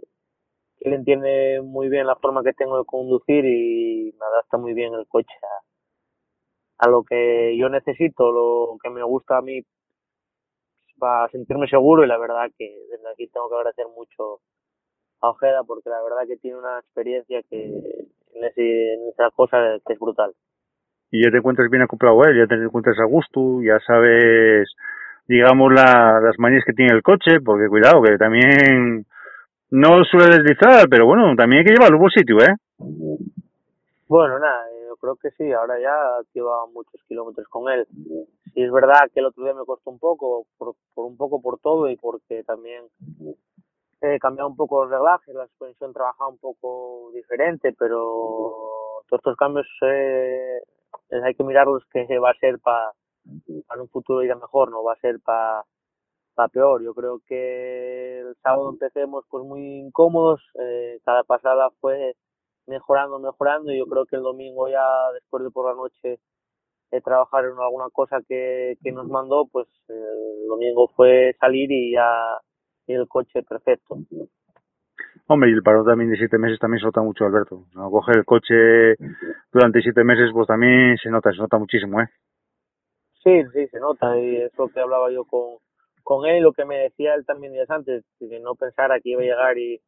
[0.81, 4.93] él entiende muy bien la forma que tengo de conducir y me adapta muy bien
[4.93, 9.61] el coche a, a lo que yo necesito, lo que me gusta a mí
[10.97, 14.41] para sentirme seguro y la verdad que desde aquí tengo que agradecer mucho
[15.21, 19.57] a Ojeda porque la verdad que tiene una experiencia que en, ese, en esa cosa
[19.85, 20.31] que es brutal.
[21.11, 24.67] Y ya te encuentras bien acoplado a él, ya te encuentras a gusto, ya sabes,
[25.27, 29.05] digamos, la, las manías que tiene el coche, porque cuidado, que también
[29.71, 32.55] no suele deslizar, pero bueno, también hay que llevarlo a buen sitio, ¿eh?
[34.07, 35.95] Bueno, nada, yo creo que sí, ahora ya
[36.33, 37.85] lleva muchos kilómetros con él.
[38.53, 41.41] Sí es verdad que el otro día me costó un poco, por, por un poco
[41.41, 42.83] por todo y porque también
[44.01, 49.37] he cambiado un poco los reglajes, la suspensión trabajaba un poco diferente, pero todos estos
[49.37, 50.61] cambios eh,
[51.23, 52.91] hay que mirarlos que va a ser para
[53.67, 55.63] para un futuro ir a mejor, no va a ser para
[56.35, 56.83] pa peor.
[56.83, 62.15] Yo creo que el sábado empecemos pues muy incómodos, eh, cada pasada fue
[62.67, 66.19] mejorando, mejorando y yo creo que el domingo ya después de por la noche
[66.91, 71.93] de trabajar en alguna cosa que, que nos mandó, pues el domingo fue salir y
[71.93, 72.39] ya
[72.93, 73.97] el coche perfecto.
[75.27, 77.65] Hombre, y el parón también de siete meses también se nota mucho, Alberto.
[77.73, 78.95] No coger el coche
[79.51, 82.09] durante siete meses, pues también se nota, se nota muchísimo, ¿eh?
[83.23, 85.57] Sí, sí, se nota y es lo que hablaba yo con,
[86.03, 89.21] con él, lo que me decía él también días antes, que no pensara que iba
[89.21, 89.81] a llegar y,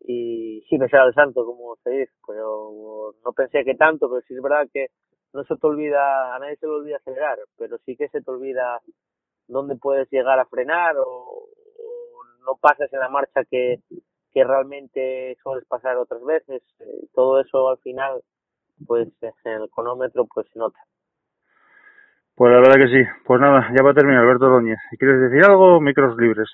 [0.00, 4.34] y sí pensaba el santo, como se dice, pero no pensé que tanto, pero sí
[4.34, 4.86] es verdad que
[5.34, 8.30] no se te olvida, a nadie se le olvida acelerar, pero sí que se te
[8.30, 8.80] olvida
[9.46, 11.48] dónde puedes llegar a frenar o
[12.48, 13.80] no pasas en la marcha que,
[14.32, 16.62] que realmente sueles pasar otras veces.
[16.80, 18.22] Eh, todo eso al final,
[18.86, 20.78] pues en el cronómetro, pues se nota.
[22.34, 23.10] Pues la verdad que sí.
[23.26, 24.78] Pues nada, ya va a terminar, Alberto Doñez.
[24.98, 26.48] Quieres decir algo, micros libres.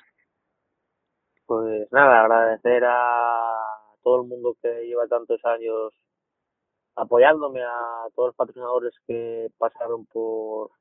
[1.45, 3.53] Pues nada, agradecer a
[4.03, 5.93] todo el mundo que lleva tantos años
[6.95, 10.71] apoyándome, a todos los patrocinadores que pasaron por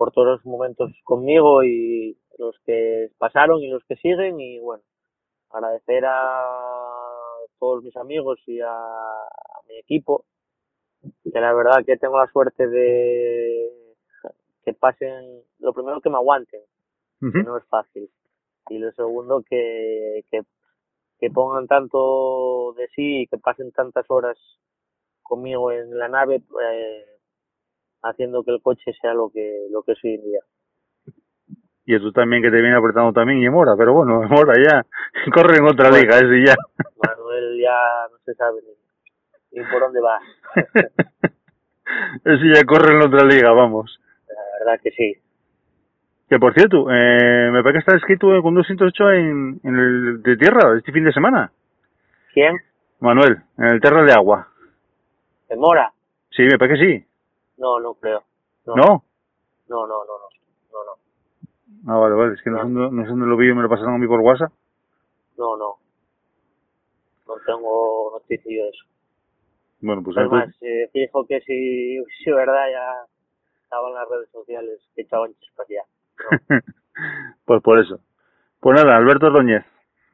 [0.00, 4.82] por todos los momentos conmigo y los que pasaron y los que siguen y bueno,
[5.50, 6.46] agradecer a
[7.58, 10.24] todos mis amigos y a, a mi equipo,
[11.02, 13.70] que la verdad que tengo la suerte de
[14.64, 16.62] que pasen, lo primero que me aguanten,
[17.20, 18.10] que no es fácil,
[18.70, 20.42] y lo segundo que, que,
[21.18, 24.38] que pongan tanto de sí y que pasen tantas horas
[25.22, 27.04] conmigo en la nave, eh,
[28.02, 30.40] haciendo que el coche sea lo que, lo que es hoy en día.
[31.92, 34.86] Y tú también que te viene apretando también y Mora, pero bueno, Mora ya
[35.34, 36.54] corre en otra liga, ese ya.
[37.04, 38.60] Manuel ya no se sabe
[39.50, 40.20] ni, por dónde va.
[42.24, 44.00] ese ya corre en otra liga, vamos.
[44.28, 45.16] La verdad que sí.
[46.28, 50.36] Que por cierto, eh, me parece que está escrito con 208 en, en el de
[50.36, 51.50] tierra este fin de semana.
[52.32, 52.56] ¿Quién?
[53.00, 54.46] Manuel, en el Terra de Agua.
[55.48, 55.92] ¿De Mora?
[56.30, 57.06] Sí, me parece que sí.
[57.58, 58.22] No, no creo.
[58.64, 59.04] No, no,
[59.68, 60.39] no, no, no,
[61.86, 62.34] Ah, vale, vale.
[62.34, 64.06] Es que no, sé, dónde- no sé dónde lo vi me lo pasaron a mí
[64.06, 64.52] por WhatsApp.
[65.36, 65.74] no, no.
[67.26, 68.84] No tengo noticia de eso.
[69.80, 73.06] Bueno, pues Además, eh, fijo que si, si verdad ya
[73.62, 75.82] estaban las redes sociales que echaban chispas ya.
[77.44, 78.00] pues por eso.
[78.60, 79.64] Pues nada, Alberto Ordóñez,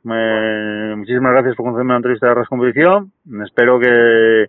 [0.04, 3.12] me- muchísimas gracias por concederme la entrevista de Ras Competición.
[3.44, 4.46] Espero que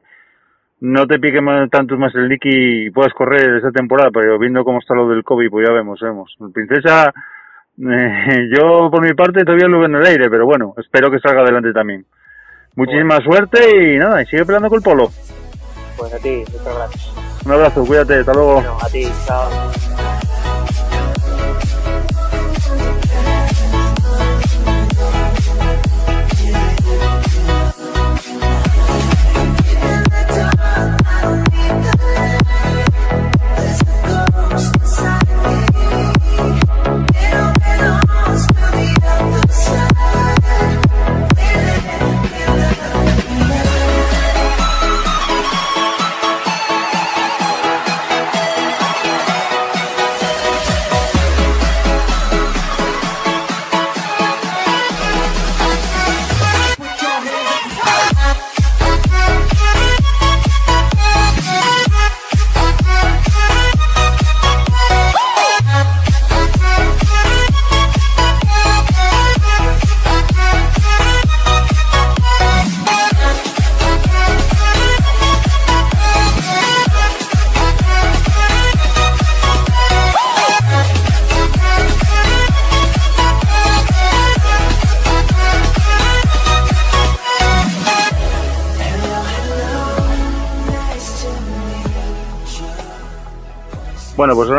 [0.82, 4.64] no te pique más- tanto más el Niki y puedas correr esta temporada, pero viendo
[4.64, 6.36] cómo está lo del COVID, pues ya vemos, vemos.
[6.54, 7.14] Princesa,
[7.80, 11.20] eh, yo por mi parte todavía lo veo en el aire, pero bueno, espero que
[11.20, 12.06] salga adelante también.
[12.76, 13.60] Muchísima suerte
[13.96, 15.10] y nada, y sigue peleando con el polo.
[15.98, 17.14] Pues a ti, muchas gracias.
[17.46, 18.54] Un abrazo, cuídate, hasta luego.
[18.56, 19.50] Bueno, a ti, chao.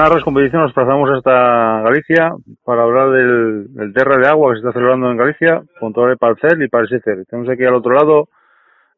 [0.09, 2.33] Bueno, en una res competición nos pasamos hasta Galicia
[2.65, 6.09] para hablar del, del Terra de Agua que se está celebrando en Galicia con todo
[6.09, 7.27] el Parcel y Parsecer.
[7.27, 8.29] Tenemos aquí al otro lado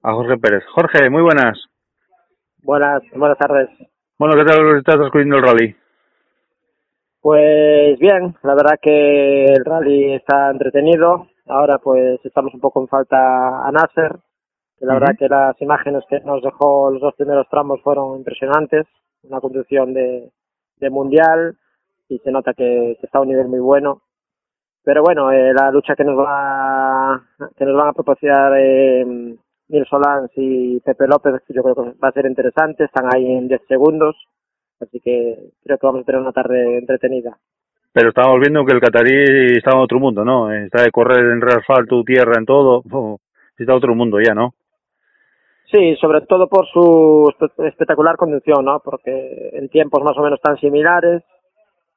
[0.04, 0.62] a Jorge Pérez.
[0.72, 1.58] Jorge, muy buenas.
[2.62, 3.68] Buenas, buenas tardes.
[4.20, 5.76] Bueno, ¿qué tal está transcurriendo el rally?
[7.20, 11.26] Pues bien, la verdad que el rally está entretenido.
[11.48, 14.12] Ahora pues estamos un poco en falta a Nasser.
[14.78, 18.86] que La verdad que las imágenes que nos dejó los dos primeros tramos fueron impresionantes.
[19.22, 20.30] Una conducción de,
[20.80, 21.56] de mundial
[22.08, 24.02] y se nota que, que está a un nivel muy bueno.
[24.82, 27.22] Pero bueno, eh, la lucha que nos va
[27.56, 29.36] que nos van a proporcionar eh,
[29.88, 32.84] Solans y Pepe López, yo creo que va a ser interesante.
[32.84, 34.16] Están ahí en 10 segundos.
[34.80, 37.36] Así que creo que vamos a tener una tarde entretenida.
[37.92, 40.52] Pero estábamos viendo que el catarí está en otro mundo, ¿no?
[40.52, 42.82] Está de correr en asfalto, tierra, en todo.
[43.58, 44.54] Está en otro mundo ya, ¿no?
[45.70, 48.80] Sí, sobre todo por su espe- espectacular conducción, ¿no?
[48.80, 51.22] Porque en tiempos más o menos tan similares,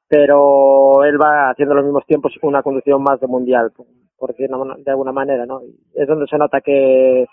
[0.07, 3.71] pero él va haciendo los mismos tiempos una conducción más de mundial,
[4.17, 5.61] por decirlo de alguna manera, ¿no?
[5.63, 7.25] Y es donde se nota que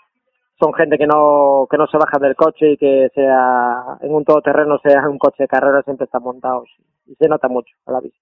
[0.59, 4.23] son gente que no que no se baja del coche y que sea en un
[4.23, 6.69] todoterreno sea un coche de carrera siempre están montados
[7.05, 8.19] y se nota mucho a la vista.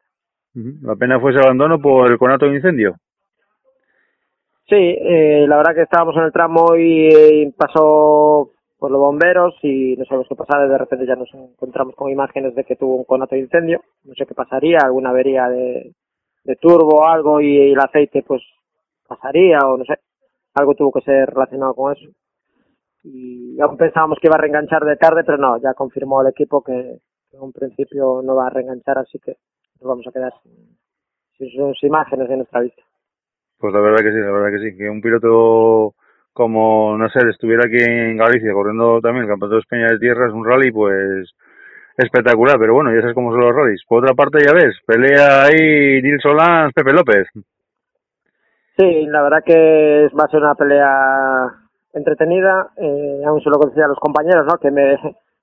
[0.82, 2.96] La pena fue ese abandono por el conato de incendio.
[4.70, 9.56] Sí, eh, la verdad que estábamos en el tramo y eh, pasó por los bomberos
[9.64, 12.98] y no sabemos qué pasaba, de repente ya nos encontramos con imágenes de que tuvo
[12.98, 15.96] un conato de incendio, no sé qué pasaría, alguna avería de,
[16.62, 18.44] turbo o algo y el aceite pues
[19.08, 19.96] pasaría o no sé,
[20.54, 22.08] algo tuvo que ser relacionado con eso.
[23.04, 26.62] Y aún pensábamos que iba a reenganchar de tarde, pero no, ya confirmó el equipo
[26.64, 26.74] que,
[27.32, 29.38] en un principio no va a reenganchar, así que
[29.82, 30.78] nos vamos a quedar sin,
[31.40, 32.84] sin sus imágenes de nuestra vista.
[33.60, 35.94] Pues la verdad que sí, la verdad que sí, que un piloto
[36.32, 40.46] como Nasser estuviera aquí en Galicia corriendo también el Campeonato de España de Tierras, un
[40.46, 41.30] rally, pues
[41.98, 43.84] espectacular, pero bueno, ya sabes cómo son los rallies.
[43.88, 47.28] Por otra parte, ya ves, pelea ahí Nils Solans, Pepe López.
[48.78, 51.52] Sí, la verdad que va a ser una pelea
[51.94, 52.70] entretenida.
[52.78, 54.58] Eh, aún se lo decía a los compañeros, ¿no?
[54.58, 54.96] Que me,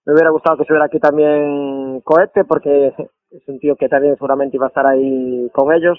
[0.06, 2.94] me hubiera gustado que estuviera aquí también Cohete, porque
[3.30, 5.98] es un tío que también seguramente iba a estar ahí con ellos.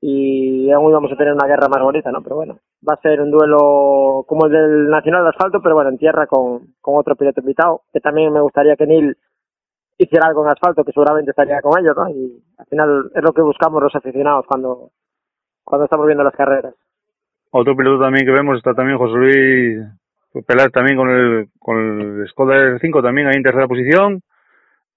[0.00, 2.22] Y aún íbamos a tener una guerra más bonita, ¿no?
[2.22, 2.58] Pero bueno,
[2.88, 6.26] va a ser un duelo como el del Nacional de Asfalto, pero bueno, en tierra
[6.26, 9.16] con, con otro piloto invitado, que también me gustaría que Neil
[9.98, 12.08] hiciera algo en asfalto, que seguramente estaría con ellos, ¿no?
[12.10, 14.90] Y al final es lo que buscamos los aficionados cuando,
[15.62, 16.74] cuando estamos viendo las carreras.
[17.50, 19.78] Otro piloto también que vemos está también José Luis
[20.42, 24.22] Pelar también con el, con el Skoda R5 también ahí en tercera posición.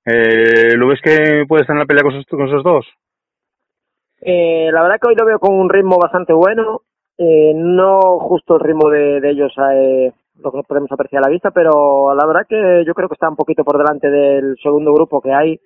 [0.05, 2.85] Eh, ¿Lo ves que puede estar en la pelea con esos, con esos dos?
[4.21, 6.81] Eh, la verdad que hoy lo veo con un ritmo bastante bueno,
[7.17, 11.31] eh, no justo el ritmo de, de ellos, eh, lo que podemos apreciar a la
[11.31, 14.93] vista, pero la verdad que yo creo que está un poquito por delante del segundo
[14.93, 15.59] grupo que hay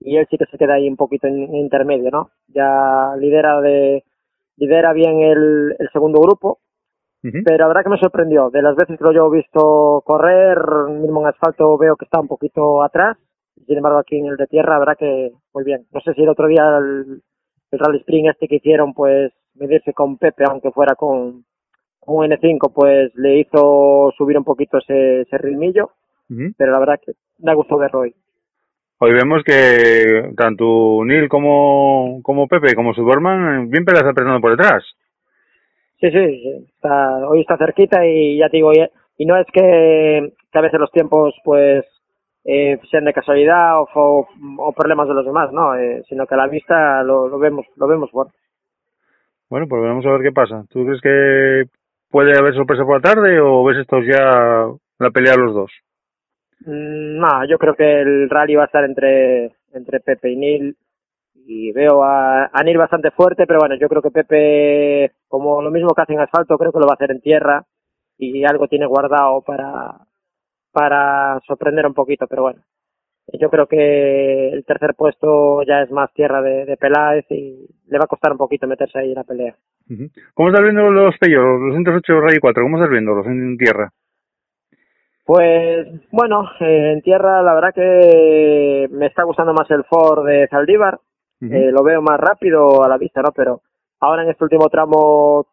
[0.00, 2.30] y él sí que se queda ahí un poquito en, en intermedio, ¿no?
[2.48, 4.04] Ya lidera de
[4.56, 6.58] lidera bien el, el segundo grupo,
[7.32, 8.50] Pero la verdad que me sorprendió.
[8.50, 10.58] De las veces que lo yo he visto correr,
[10.90, 13.16] mismo en asfalto veo que está un poquito atrás.
[13.66, 15.86] Sin embargo, aquí en el de tierra, la verdad que muy bien.
[15.92, 17.22] No sé si el otro día el,
[17.70, 21.44] el Rally Spring este que hicieron, pues medirse con Pepe, aunque fuera con,
[22.06, 25.90] un N5, pues le hizo subir un poquito ese, ese ritmillo.
[26.56, 28.14] Pero la verdad que me gustó verlo hoy.
[28.98, 34.82] Hoy vemos que tanto Neil como, como Pepe como Superman bien peleas apretando por detrás.
[36.00, 36.66] Sí, sí.
[36.74, 40.80] Está, hoy está cerquita y ya te digo, y, no es que, que a veces
[40.80, 41.84] los tiempos pues
[42.44, 44.28] eh, sean de casualidad o, o,
[44.58, 47.66] o problemas de los demás, no, eh, sino que a la vista lo, lo vemos,
[47.76, 48.34] lo vemos fuerte.
[49.48, 50.64] Bueno, pues vamos a ver qué pasa.
[50.70, 51.64] ¿Tú crees que
[52.10, 54.68] puede haber sorpresa por la tarde o ves estos ya
[54.98, 55.70] la pelea los dos?
[56.60, 60.76] Mm, No, yo creo que el rally va a estar entre, entre Pepe y Neil
[61.46, 65.70] y veo a, a Neil bastante fuerte, pero bueno, yo creo que Pepe, como lo
[65.70, 67.64] mismo que hace en asfalto, creo que lo va a hacer en tierra
[68.18, 69.98] y algo tiene guardado para,
[70.72, 72.60] para sorprender un poquito, pero bueno.
[73.40, 77.98] Yo creo que el tercer puesto ya es más tierra de, de Peláez y le
[77.98, 79.56] va a costar un poquito meterse ahí en la pelea.
[80.34, 82.62] ¿Cómo estás viendo los Peugeot, los 108 Rally 4?
[82.62, 83.90] ¿Cómo estás viéndolos en tierra?
[85.24, 90.46] Pues bueno, eh, en tierra la verdad que me está gustando más el Ford de
[90.48, 90.98] Zaldívar,
[91.52, 93.32] Eh, lo veo más rápido a la vista, ¿no?
[93.32, 93.62] Pero
[94.00, 95.46] ahora en este último tramo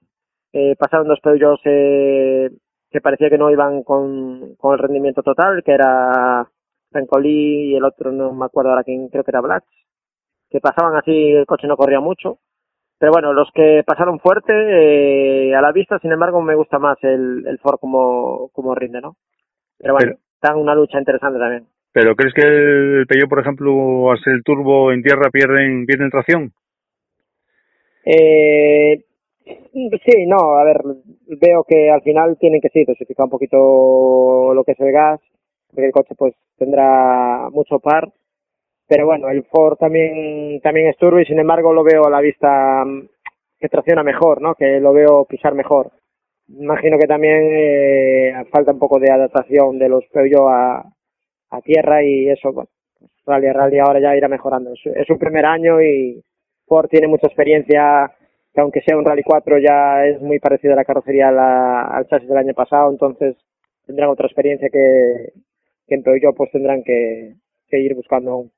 [0.54, 2.50] eh, pasaron dos Peugeots eh,
[2.89, 6.48] que parecía que no iban con, con el rendimiento total, que era
[6.92, 9.64] Rencolí y el otro no me acuerdo ahora quién, creo que era Black,
[10.50, 12.39] que pasaban así, el coche no corría mucho.
[13.00, 16.98] Pero bueno, los que pasaron fuerte eh, a la vista, sin embargo, me gusta más
[17.04, 19.16] el, el Ford como, como rinde, ¿no?
[19.80, 21.66] Pero bueno, Pero- está una lucha interesante también.
[21.94, 26.10] ¿Pero crees que el Peugeot, por ejemplo, al ser el turbo en tierra pierden, pierden
[26.10, 26.54] tracción?
[28.05, 29.04] Eh,
[29.43, 30.82] sí, no, a ver,
[31.28, 35.20] veo que al final tienen que sí, dosificar un poquito lo que es el gas,
[35.70, 38.12] porque el coche pues tendrá mucho par,
[38.88, 42.22] pero bueno, el Ford también, también es turbo y sin embargo lo veo a la
[42.22, 43.08] vista mm,
[43.59, 44.55] que tracciona mejor, ¿no?
[44.55, 45.92] Que lo veo pisar mejor.
[46.50, 50.84] Imagino que también eh, falta un poco de adaptación de los Peugeot a,
[51.51, 52.69] a tierra y eso, bueno,
[53.25, 54.73] rally a rally ahora ya irá mejorando.
[54.73, 56.23] Es, su primer año y
[56.65, 58.11] Ford tiene mucha experiencia,
[58.53, 61.82] que aunque sea un Rally 4 ya es muy parecido a la carrocería a la-
[61.83, 63.36] al chasis del año pasado, entonces
[63.86, 65.33] tendrán otra experiencia que,
[65.87, 67.36] que en Peugeot pues tendrán que,
[67.79, 68.51] ir buscando aún.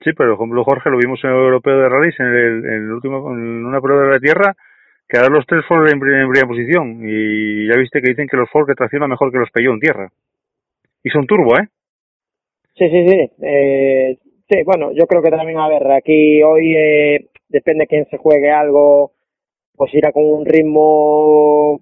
[0.00, 2.92] Sí, pero por Jorge, lo vimos en el europeo de rallies, en, el, en, el
[2.92, 4.54] último, en una prueba de la tierra,
[5.08, 7.00] quedaron los tres Ford en, pri- en primera posición.
[7.02, 8.74] Y ya viste que dicen que los Ford que
[9.08, 10.08] mejor que los Peugeot en tierra.
[11.04, 11.68] Y son turbo, ¿eh?
[12.76, 13.30] Sí, sí, sí.
[13.42, 14.18] Eh,
[14.48, 18.50] sí, bueno, yo creo que también, a ver, aquí hoy eh, depende quién se juegue
[18.50, 19.12] algo,
[19.76, 21.80] pues irá con un ritmo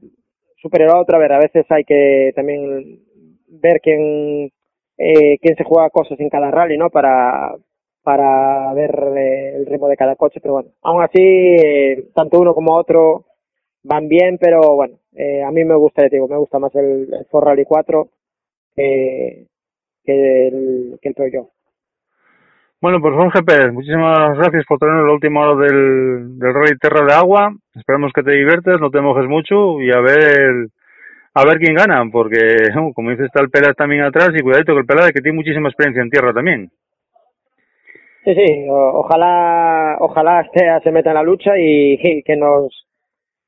[0.56, 1.16] superior a otro.
[1.16, 3.00] A ver, a veces hay que también
[3.48, 4.50] ver quién,
[4.98, 6.90] eh, quién se juega cosas en cada rally, ¿no?
[6.90, 7.54] Para,
[8.02, 12.54] para ver eh, el ritmo de cada coche, pero bueno, aún así, eh, tanto uno
[12.54, 13.24] como otro
[13.84, 17.24] van bien, pero bueno, eh, a mí me gusta, digo, me gusta más el, el
[17.30, 18.08] Ford Rally 4
[18.74, 19.46] que,
[20.04, 21.48] que el, que el Peugeot.
[22.80, 27.06] Bueno, pues Jorge Pérez, muchísimas gracias por tenernos la última hora del, del Rally Terra
[27.06, 27.54] de Agua.
[27.74, 30.66] Esperamos que te diviertes, no te mojes mucho y a ver
[31.34, 32.38] a ver quién gana, porque
[32.94, 35.68] como dice está el Peláez también atrás y cuidadito que el Peláez que tiene muchísima
[35.68, 36.70] experiencia en tierra también.
[38.24, 42.86] Sí, sí, o- ojalá, ojalá Astea se meta en la lucha y, y que nos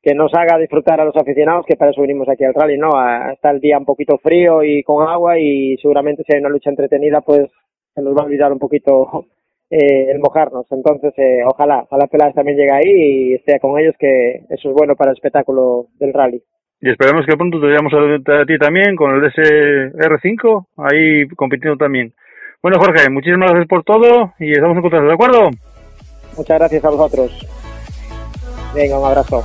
[0.05, 2.91] que nos haga disfrutar a los aficionados, que para eso vinimos aquí al rally, ¿no?
[3.33, 6.69] Está el día un poquito frío y con agua y seguramente si hay una lucha
[6.69, 7.51] entretenida, pues
[7.95, 9.25] se nos va a olvidar un poquito
[9.71, 10.67] eh, el mojarnos.
[10.71, 14.75] Entonces, eh, ojalá, ojalá Peláez también llegue ahí y esté con ellos, que eso es
[14.75, 16.43] bueno para el espectáculo del rally.
[16.83, 21.79] Y esperemos que pronto te veamos a, a ti también con el SR5 ahí compitiendo
[21.79, 22.13] también.
[22.63, 25.51] Bueno, Jorge, muchísimas gracias por todo y estamos en contacto, ¿de acuerdo?
[26.37, 27.47] Muchas gracias a vosotros.
[28.75, 29.43] Venga, un abrazo.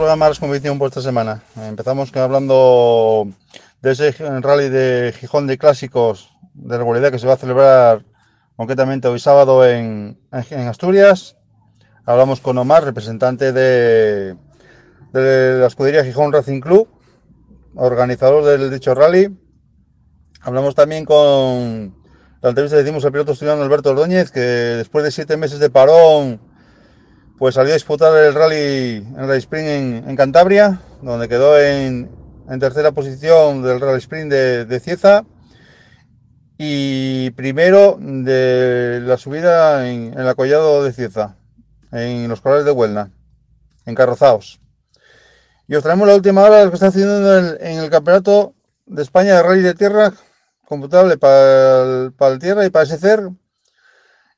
[0.00, 1.42] Programa de competición por esta semana.
[1.56, 3.28] Empezamos hablando
[3.82, 8.06] de ese rally de Gijón de Clásicos de regularidad que se va a celebrar
[8.56, 11.36] concretamente hoy sábado en, en Asturias.
[12.06, 14.36] Hablamos con Omar, representante de,
[15.12, 16.88] de la escudería Gijón Racing Club,
[17.74, 19.38] organizador del dicho rally.
[20.40, 21.94] Hablamos también con
[22.40, 25.68] la entrevista que hicimos al piloto estudiante Alberto Ordóñez, que después de siete meses de
[25.68, 26.40] parón
[27.40, 29.64] pues salió a disputar el rally en Rally Spring
[30.06, 32.10] en, Cantabria, donde quedó en,
[32.60, 35.24] tercera posición del Rally Spring de, Cieza
[36.58, 41.38] y primero de la subida en, el acollado de Cieza,
[41.92, 43.10] en los corrales de Huelna,
[43.86, 44.60] en Carrozaos.
[45.66, 48.52] Y os traemos la última hora de lo que está haciendo en el, el Campeonato
[48.84, 50.12] de España de Rally de Tierra,
[50.66, 53.30] computable para el, el Tierra y para SCER,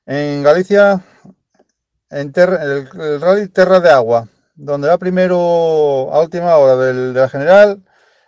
[0.06, 1.02] en Galicia,
[2.12, 7.28] en el, rally Terra de Agua, donde va primero a última hora del, de la
[7.28, 7.82] general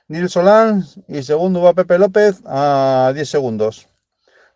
[0.08, 3.88] Nil Solán y segundo va Pepe López a 10 segundos.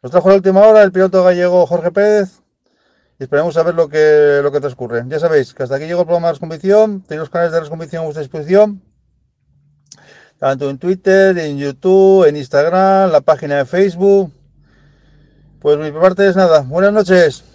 [0.02, 2.40] Nos trajo la última hora el piloto gallego Jorge Pérez
[3.18, 5.04] y esperemos a ver lo que, lo que transcurre.
[5.08, 8.02] Ya sabéis que hasta aquí llegó el programa de Resconvicción, tenéis los canales de Resconvicción
[8.02, 8.82] a vuestra disposición,
[10.38, 14.32] tanto en Twitter, en YouTube, en Instagram, la página de Facebook.
[15.60, 16.60] Pues mi parte es nada.
[16.60, 17.47] Buenas noches.